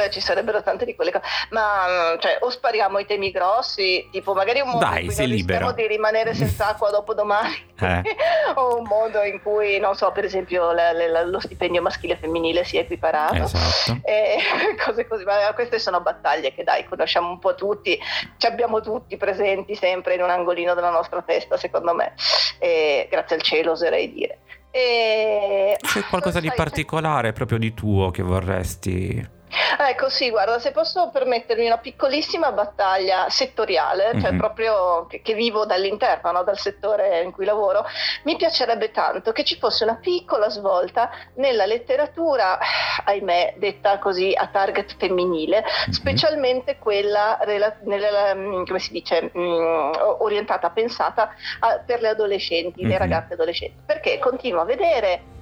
Eh, 0.05 0.11
ci 0.11 0.21
sarebbero 0.21 0.63
tante 0.63 0.85
di 0.85 0.95
quelle 0.95 1.13
cose, 1.13 1.25
ma 1.51 2.15
mm, 2.15 2.19
cioè, 2.19 2.39
o 2.41 2.51
spariamo 2.51 2.99
i 2.99 3.07
temi 3.07 3.31
grossi, 3.31 4.09
tipo 4.11 4.35
magari 4.35 4.61
un 4.61 4.71
mondo 4.71 4.87
Dai, 4.87 5.05
in 5.05 5.15
cui 5.15 5.27
libero. 5.27 5.73
di 5.73 5.87
rimanere 5.87 6.35
senza 6.35 6.69
acqua 6.71 6.91
dopo 6.91 7.15
domani, 7.15 7.55
eh. 7.81 8.03
o 8.55 8.79
un 8.79 8.87
mondo 8.87 9.23
in 9.23 9.41
cui, 9.43 9.79
non 9.79 9.95
so, 9.95 10.11
per 10.13 10.25
esempio 10.25 10.73
la, 10.73 10.93
la, 10.93 11.25
lo 11.25 11.41
stipendio 11.41 11.83
maschile 11.83 12.15
e 12.15 12.17
femminile 12.17 12.65
sia 12.65 12.81
equiparato, 12.81 13.45
esatto. 13.45 14.01
e 14.05 14.39
cose 14.85 15.07
così, 15.07 15.25
ma 15.25 15.53
queste 15.55 15.79
sono 15.79 16.01
battaglie 16.01 16.53
che 16.53 16.65
dai, 16.65 16.85
conosciamo 16.85 17.29
un 17.29 17.39
po' 17.39 17.55
tutti, 17.55 17.99
ci 18.37 18.47
abbiamo 18.47 18.81
tutti 18.81 19.17
presenti 19.17 19.75
sempre 19.75 20.15
in 20.15 20.23
un 20.23 20.31
angolino 20.31 20.75
della 20.75 20.91
nostra 20.91 21.23
testa, 21.23 21.57
secondo 21.57 21.95
me, 21.95 22.15
e, 22.59 23.07
grazie 23.11 23.37
al 23.37 23.43
cielo 23.43 23.73
oserei 23.73 24.13
dire. 24.13 24.39
E... 24.71 25.77
C'è 25.81 26.03
qualcosa 26.03 26.41
di 26.41 26.53
particolare 26.55 27.33
proprio 27.33 27.59
di 27.59 27.73
tuo 27.73 28.11
che 28.11 28.23
vorresti 28.23 29.37
Ecco, 29.79 30.09
sì, 30.09 30.31
guarda, 30.31 30.59
se 30.59 30.73
posso 30.73 31.11
permettermi 31.11 31.67
una 31.67 31.79
piccolissima 31.79 32.53
battaglia 32.53 33.29
settoriale, 33.31 34.11
mm-hmm. 34.11 34.21
cioè 34.21 34.33
mhm. 34.33 34.39
proprio 34.39 35.07
che, 35.07 35.23
che, 35.23 35.35
vivo 35.35 35.65
dall'interno, 35.65 36.33
no? 36.33 36.43
dal 36.43 36.59
settore 36.59 37.23
in 37.23 37.33
cui 37.33 37.45
lavoro, 37.45 37.85
mi 38.25 38.37
piacerebbe 38.37 38.91
tanto 38.91 39.33
che 39.33 39.45
ci 39.45 39.57
fosse 39.57 39.85
una 39.85 39.97
piccola 39.97 40.49
svolta 40.49 41.11
nella 41.35 41.67
letteratura, 41.67 42.59
ahimè, 43.05 43.55
detta 43.57 43.99
così 43.99 44.33
a 44.37 44.49
target 44.49 44.97
femminile, 44.97 45.63
mm-hmm. 45.63 45.91
specialmente 45.91 46.79
quella 46.79 47.39
rela- 47.43 47.77
nella, 47.83 48.35
mm, 48.35 48.65
come 48.65 48.79
si 48.79 48.93
dice, 48.93 49.31
mh, 49.33 49.41
mm, 49.41 49.93
orientata, 50.19 50.71
pensata 50.71 51.31
a, 51.61 51.83
per 51.85 52.01
le 52.01 52.09
adolescenti, 52.09 52.81
mm-hmm. 52.81 52.91
le 52.91 52.99
ragazze 52.99 53.35
adolescenti, 53.35 53.83
perché 53.87 54.19
continuo 54.19 54.61
a 54.61 54.65
vedere 54.65 55.37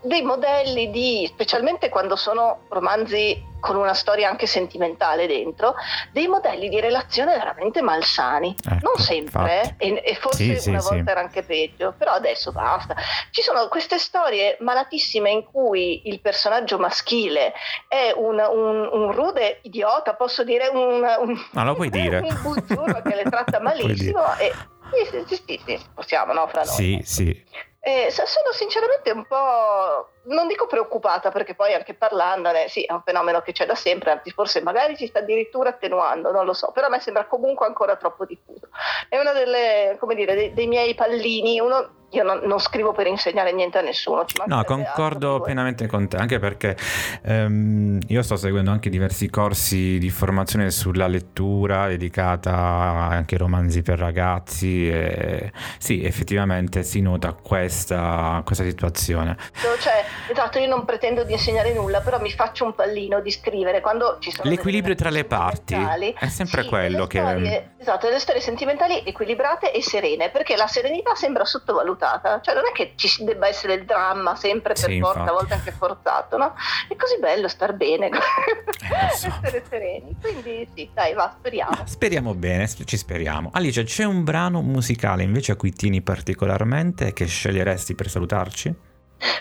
dei 0.00 0.22
modelli 0.22 0.90
di, 0.90 1.28
specialmente 1.30 1.88
quando 1.88 2.16
sono 2.16 2.60
romanzi 2.68 3.50
con 3.60 3.76
una 3.76 3.94
storia 3.94 4.28
anche 4.28 4.46
sentimentale 4.46 5.28
dentro, 5.28 5.74
dei 6.10 6.26
modelli 6.26 6.68
di 6.68 6.80
relazione 6.80 7.36
veramente 7.36 7.80
malsani. 7.80 8.56
Ecco, 8.58 8.78
non 8.82 8.96
sempre, 8.96 9.76
eh, 9.78 10.02
e, 10.04 10.14
forse 10.16 10.58
sì, 10.58 10.68
una 10.70 10.80
sì, 10.80 10.88
volta 10.88 11.04
sì. 11.04 11.10
era 11.10 11.20
anche 11.20 11.42
peggio, 11.44 11.94
però 11.96 12.12
adesso 12.12 12.50
basta. 12.50 12.96
Ci 13.30 13.40
sono 13.40 13.68
queste 13.68 13.98
storie 13.98 14.56
malatissime 14.60 15.30
in 15.30 15.44
cui 15.44 16.08
il 16.08 16.20
personaggio 16.20 16.78
maschile 16.78 17.52
è 17.86 18.12
un, 18.16 18.40
un, 18.40 18.88
un 18.92 19.12
rude 19.12 19.60
idiota, 19.62 20.14
posso 20.14 20.42
dire 20.42 20.66
un, 20.66 21.04
un, 21.20 21.40
no, 21.52 21.64
lo 21.64 21.74
puoi 21.74 21.88
dire. 21.88 22.18
un 22.26 22.38
buzzurro 22.42 23.00
che 23.02 23.14
le 23.14 23.24
tratta 23.24 23.60
malissimo 23.62 24.34
e 24.38 24.52
sì, 24.92 25.24
sì, 25.26 25.42
sì, 25.46 25.60
sì, 25.64 25.80
possiamo, 25.94 26.32
no, 26.32 26.48
fra 26.48 26.64
noi. 26.64 26.74
Sì, 26.74 27.00
sì. 27.04 27.44
Eh, 27.84 28.10
sono 28.12 28.52
sinceramente 28.52 29.10
un 29.10 29.26
po', 29.26 30.12
non 30.24 30.46
dico 30.46 30.66
preoccupata 30.66 31.30
perché 31.30 31.54
poi 31.54 31.74
anche 31.74 31.94
parlandone, 31.94 32.68
sì, 32.68 32.82
è 32.82 32.92
un 32.92 33.02
fenomeno 33.04 33.40
che 33.40 33.52
c'è 33.52 33.66
da 33.66 33.74
sempre, 33.74 34.12
anzi 34.12 34.30
forse 34.30 34.62
magari 34.62 34.96
si 34.96 35.06
sta 35.06 35.18
addirittura 35.18 35.70
attenuando, 35.70 36.30
non 36.30 36.44
lo 36.44 36.52
so, 36.52 36.70
però 36.72 36.86
a 36.86 36.90
me 36.90 37.00
sembra 37.00 37.26
comunque 37.26 37.66
ancora 37.66 37.96
troppo 37.96 38.24
diffuso. 38.24 38.68
È 39.08 39.18
uno 39.18 39.32
delle, 39.32 39.96
come 39.98 40.14
dire, 40.14 40.34
dei, 40.34 40.52
dei 40.52 40.66
miei 40.66 40.94
pallini, 40.94 41.58
uno 41.60 42.00
io 42.12 42.22
non, 42.22 42.40
non, 42.44 42.58
scrivo 42.58 42.92
per 42.92 43.06
insegnare 43.06 43.52
niente 43.52 43.78
a 43.78 43.80
nessuno. 43.80 44.24
No, 44.46 44.64
concordo 44.64 45.40
pienamente 45.40 45.86
con 45.86 46.08
te, 46.08 46.16
anche 46.16 46.38
perché 46.38 46.76
ehm, 47.22 48.00
io 48.06 48.22
sto 48.22 48.36
seguendo 48.36 48.70
anche 48.70 48.90
diversi 48.90 49.30
corsi 49.30 49.98
di 49.98 50.10
formazione 50.10 50.70
sulla 50.70 51.06
lettura 51.06 51.86
dedicata 51.88 52.52
anche 52.52 53.34
ai 53.34 53.40
romanzi 53.40 53.82
per 53.82 53.98
ragazzi 53.98 54.88
e 54.90 55.52
sì, 55.78 56.04
effettivamente 56.04 56.82
si 56.82 57.00
nota 57.00 57.32
questa, 57.32 58.42
questa 58.44 58.64
situazione. 58.64 59.36
Cioè, 59.80 60.04
Esatto, 60.28 60.58
io 60.58 60.68
non 60.68 60.84
pretendo 60.84 61.24
di 61.24 61.32
insegnare 61.32 61.72
nulla, 61.72 62.00
però 62.00 62.20
mi 62.20 62.30
faccio 62.30 62.64
un 62.64 62.74
pallino 62.74 63.20
di 63.20 63.30
scrivere 63.30 63.80
quando 63.80 64.16
ci 64.20 64.30
sono 64.30 64.48
L'equilibrio 64.48 64.94
tra 64.94 65.10
le 65.10 65.24
parti 65.24 65.74
è 65.74 66.28
sempre 66.28 66.62
sì, 66.62 66.68
quello 66.68 67.06
che... 67.06 67.18
Storie, 67.18 67.74
esatto, 67.78 68.06
delle 68.06 68.18
storie 68.20 68.40
sentimentali 68.40 69.02
equilibrate 69.04 69.72
e 69.72 69.82
serene, 69.82 70.30
perché 70.30 70.56
la 70.56 70.66
serenità 70.66 71.14
sembra 71.14 71.44
sottovalutata, 71.44 72.40
cioè 72.40 72.54
non 72.54 72.64
è 72.66 72.72
che 72.72 72.92
ci 72.96 73.24
debba 73.24 73.48
essere 73.48 73.74
il 73.74 73.84
dramma 73.84 74.36
sempre 74.36 74.74
per 74.74 74.84
Sì, 74.90 75.00
forza, 75.00 75.18
infatti. 75.20 75.28
a 75.28 75.32
volte 75.32 75.54
anche 75.54 75.72
forzato, 75.72 76.36
no? 76.36 76.54
È 76.88 76.96
così 76.96 77.18
bello 77.18 77.48
star 77.48 77.74
bene, 77.74 78.06
Eh, 78.08 79.16
so. 79.16 79.26
essere 79.42 79.64
sereni, 79.68 80.16
quindi 80.20 80.68
sì, 80.74 80.88
dai, 80.94 81.14
va, 81.14 81.34
speriamo. 81.38 81.76
Speriamo 81.84 82.34
bene, 82.34 82.68
ci 82.68 82.96
speriamo. 82.96 83.50
Alice, 83.52 83.82
c'è 83.84 84.04
un 84.04 84.24
brano 84.24 84.62
musicale 84.62 85.22
invece 85.22 85.52
a 85.52 85.56
cui 85.56 85.72
tieni 85.72 86.00
particolarmente 86.02 87.12
che 87.12 87.26
sceglieresti 87.26 87.94
per 87.94 88.08
salutarci? 88.08 88.90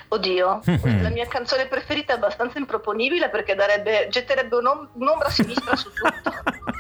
Oddio, 0.09 0.61
Mhm. 0.65 1.01
la 1.01 1.09
mia 1.09 1.27
canzone 1.27 1.65
preferita 1.67 2.13
è 2.13 2.15
abbastanza 2.17 2.57
improponibile 2.59 3.29
perché 3.29 3.55
darebbe, 3.55 4.07
getterebbe 4.09 4.55
un'om- 4.57 4.89
un'ombra 4.93 5.29
sinistra 5.29 5.75
su 5.75 5.89
tutto. 5.91 6.31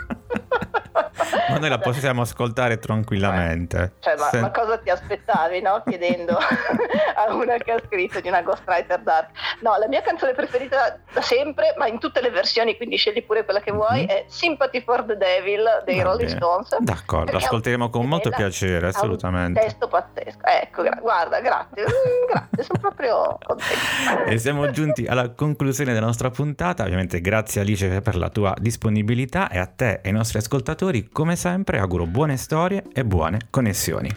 Ma 1.49 1.57
noi 1.57 1.69
la 1.69 1.79
possiamo 1.79 2.21
ascoltare 2.21 2.77
tranquillamente. 2.77 3.93
Cioè, 3.99 4.15
ma, 4.17 4.29
Se- 4.29 4.39
ma 4.39 4.51
cosa 4.51 4.77
ti 4.77 4.89
aspettavi, 4.89 5.61
no? 5.61 5.83
Chiedendo 5.87 6.37
a 7.15 7.33
una 7.33 7.57
che 7.57 7.71
ha 7.71 7.79
scritto 7.85 8.19
di 8.21 8.27
una 8.27 8.41
ghostwriter 8.41 8.99
dark. 9.01 9.29
No, 9.61 9.77
la 9.77 9.87
mia 9.87 10.01
canzone 10.01 10.33
preferita 10.33 10.99
da 11.13 11.21
sempre, 11.21 11.73
ma 11.77 11.87
in 11.87 11.99
tutte 11.99 12.21
le 12.21 12.29
versioni, 12.29 12.75
quindi 12.77 12.97
scegli 12.97 13.23
pure 13.25 13.43
quella 13.45 13.59
che 13.61 13.71
vuoi, 13.71 14.01
Mhm. 14.01 14.07
è 14.07 14.25
Sympathy 14.27 14.81
for 14.81 15.03
the 15.05 15.17
Devil 15.17 15.63
dei 15.85 15.97
Va 15.97 16.03
Rolling. 16.03 16.29
Stones. 16.29 16.77
D'accordo, 16.79 17.37
ascolteremo 17.37 17.89
con 17.89 18.05
molto 18.07 18.29
piacere, 18.29 18.77
ha 18.85 18.89
un 18.89 18.95
assolutamente. 18.95 19.59
testo 19.61 19.87
pazzesco. 19.87 20.45
Ecco, 20.45 20.83
guarda, 21.01 21.39
grazie, 21.41 21.83
mm, 21.83 22.27
grazie, 22.31 22.63
sono 22.63 22.79
proprio 22.79 23.37
contenta. 23.43 24.23
E 24.25 24.37
siamo 24.37 24.69
giunti 24.71 25.05
alla 25.05 25.29
conclusione 25.31 25.93
della 25.93 26.05
nostra 26.05 26.29
puntata. 26.29 26.83
Ovviamente 26.83 27.21
grazie 27.21 27.61
Alice 27.61 28.01
per 28.01 28.15
la 28.15 28.29
tua 28.29 28.53
disponibilità 28.57 29.49
e 29.49 29.59
a 29.59 29.65
te 29.67 29.99
e 30.03 30.09
ai 30.09 30.11
nostri 30.13 30.37
ascoltatori, 30.39 31.09
come 31.11 31.35
sempre, 31.35 31.79
auguro 31.79 32.05
buone 32.05 32.37
storie 32.37 32.83
e 32.93 33.03
buone 33.03 33.47
connessioni. 33.49 34.09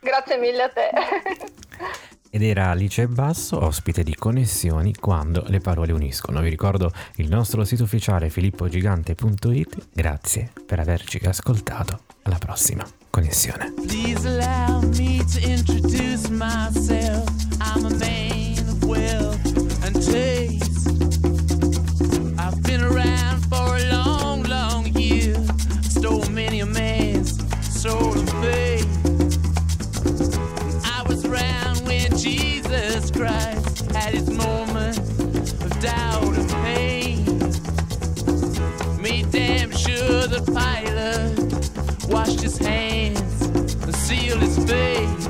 Grazie 0.00 0.36
mille 0.38 0.62
a 0.62 0.68
te. 0.68 0.90
Ed 2.34 2.42
era 2.42 2.70
Alice 2.70 3.06
Basso, 3.06 3.64
ospite 3.64 4.02
di 4.02 4.16
Connessioni 4.16 4.92
quando 4.96 5.44
le 5.46 5.60
parole 5.60 5.92
uniscono. 5.92 6.40
Vi 6.40 6.48
ricordo 6.48 6.90
il 7.16 7.28
nostro 7.28 7.64
sito 7.64 7.84
ufficiale 7.84 8.28
filippogigante.it. 8.28 9.88
Grazie 9.92 10.50
per 10.66 10.80
averci 10.80 11.20
ascoltato. 11.24 12.00
Alla 12.22 12.38
prossima 12.38 12.84
connessione. 13.08 13.72
Please 13.86 14.26
allow 14.26 14.80
me 14.80 15.24
to 15.24 15.38
introduce 15.48 16.28
myself. 16.28 17.24
I'm 17.60 17.84
a 17.84 17.96
man 17.96 18.68
of 18.68 18.82
wealth 18.82 19.84
and 19.84 20.02
was 31.24 31.32
around 31.32 31.86
when 31.86 32.16
Jesus 32.16 33.10
Christ 33.10 33.90
had 33.92 34.14
his 34.14 34.30
moment 34.30 34.98
of 34.98 35.80
doubt 35.80 36.34
and 36.36 36.50
pain. 36.50 37.24
Made 39.00 39.30
damn 39.30 39.70
sure 39.70 40.26
the 40.26 40.42
pilot 40.52 42.08
washed 42.08 42.40
his 42.40 42.58
hands 42.58 43.42
and 43.42 43.94
sealed 43.94 44.40
his 44.40 44.56
face. 44.64 45.23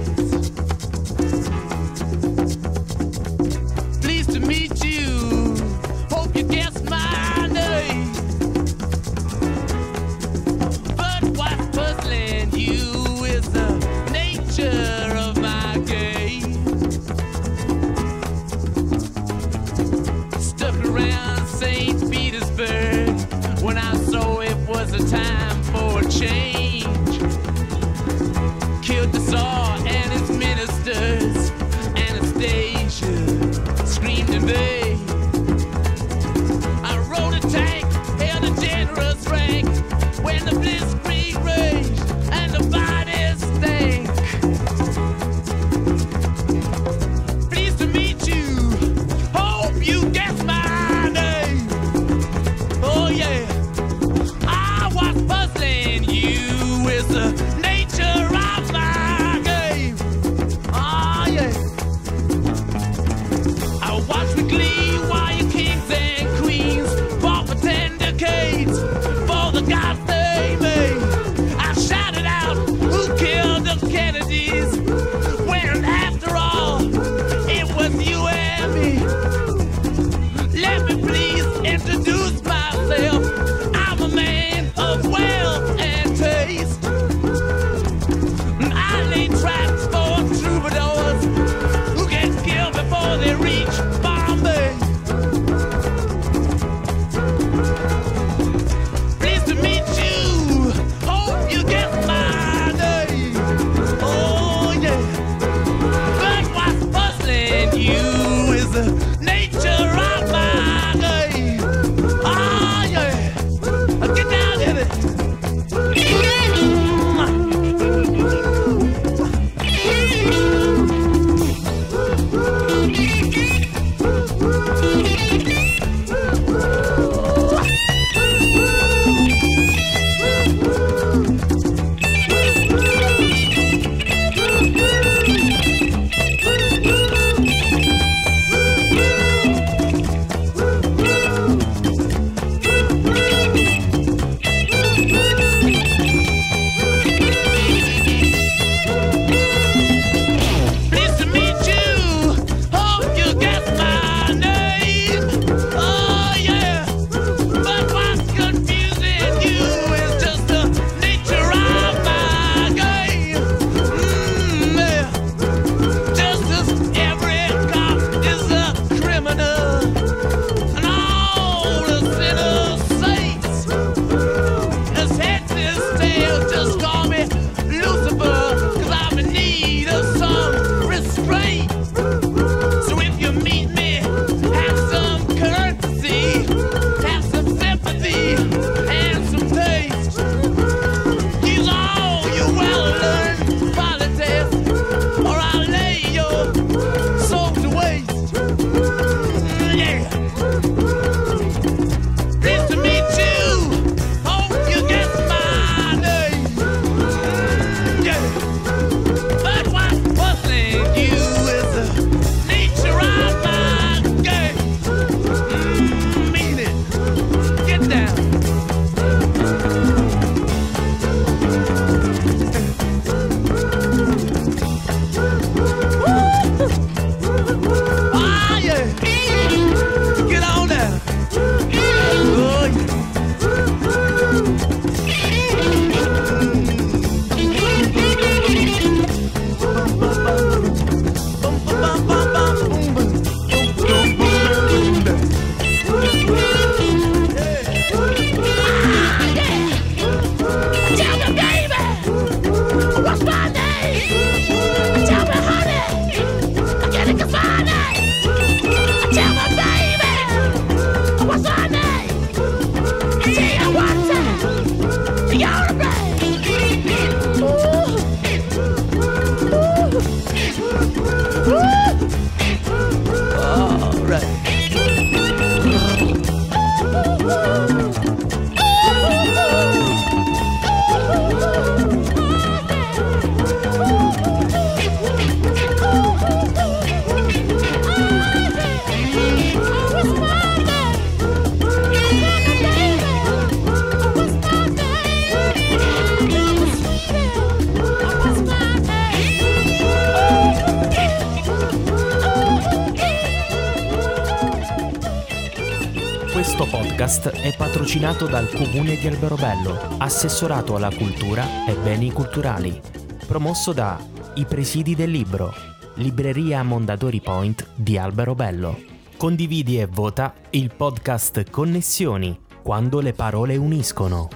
Podcast 307.04 307.28
è 307.32 307.54
patrocinato 307.54 308.26
dal 308.26 308.48
Comune 308.48 308.96
di 308.96 309.06
Alberobello, 309.06 309.78
assessorato 309.98 310.74
alla 310.74 310.88
cultura 310.88 311.66
e 311.66 311.74
beni 311.74 312.10
culturali, 312.10 312.80
promosso 313.26 313.74
da 313.74 314.02
I 314.36 314.46
Presidi 314.46 314.94
del 314.94 315.10
Libro, 315.10 315.52
Libreria 315.96 316.62
Mondadori 316.62 317.20
Point 317.20 317.66
di 317.74 317.98
Alberobello. 317.98 318.78
Condividi 319.18 319.78
e 319.78 319.86
vota 319.86 320.32
il 320.50 320.74
podcast 320.74 321.50
Connessioni, 321.50 322.40
quando 322.62 323.00
le 323.00 323.12
parole 323.12 323.56
uniscono. 323.56 324.26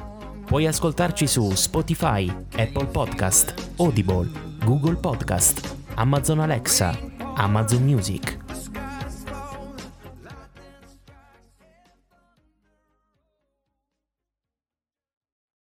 Puoi 0.45 0.67
ascoltarci 0.67 1.27
su 1.27 1.51
Spotify, 1.55 2.31
Apple 2.55 2.89
Podcast, 2.89 3.55
Audible, 3.79 4.31
Google 4.63 4.97
Podcast, 4.97 5.75
Amazon 5.95 6.41
Alexa, 6.41 6.95
Amazon 7.35 7.83
Music 7.83 8.47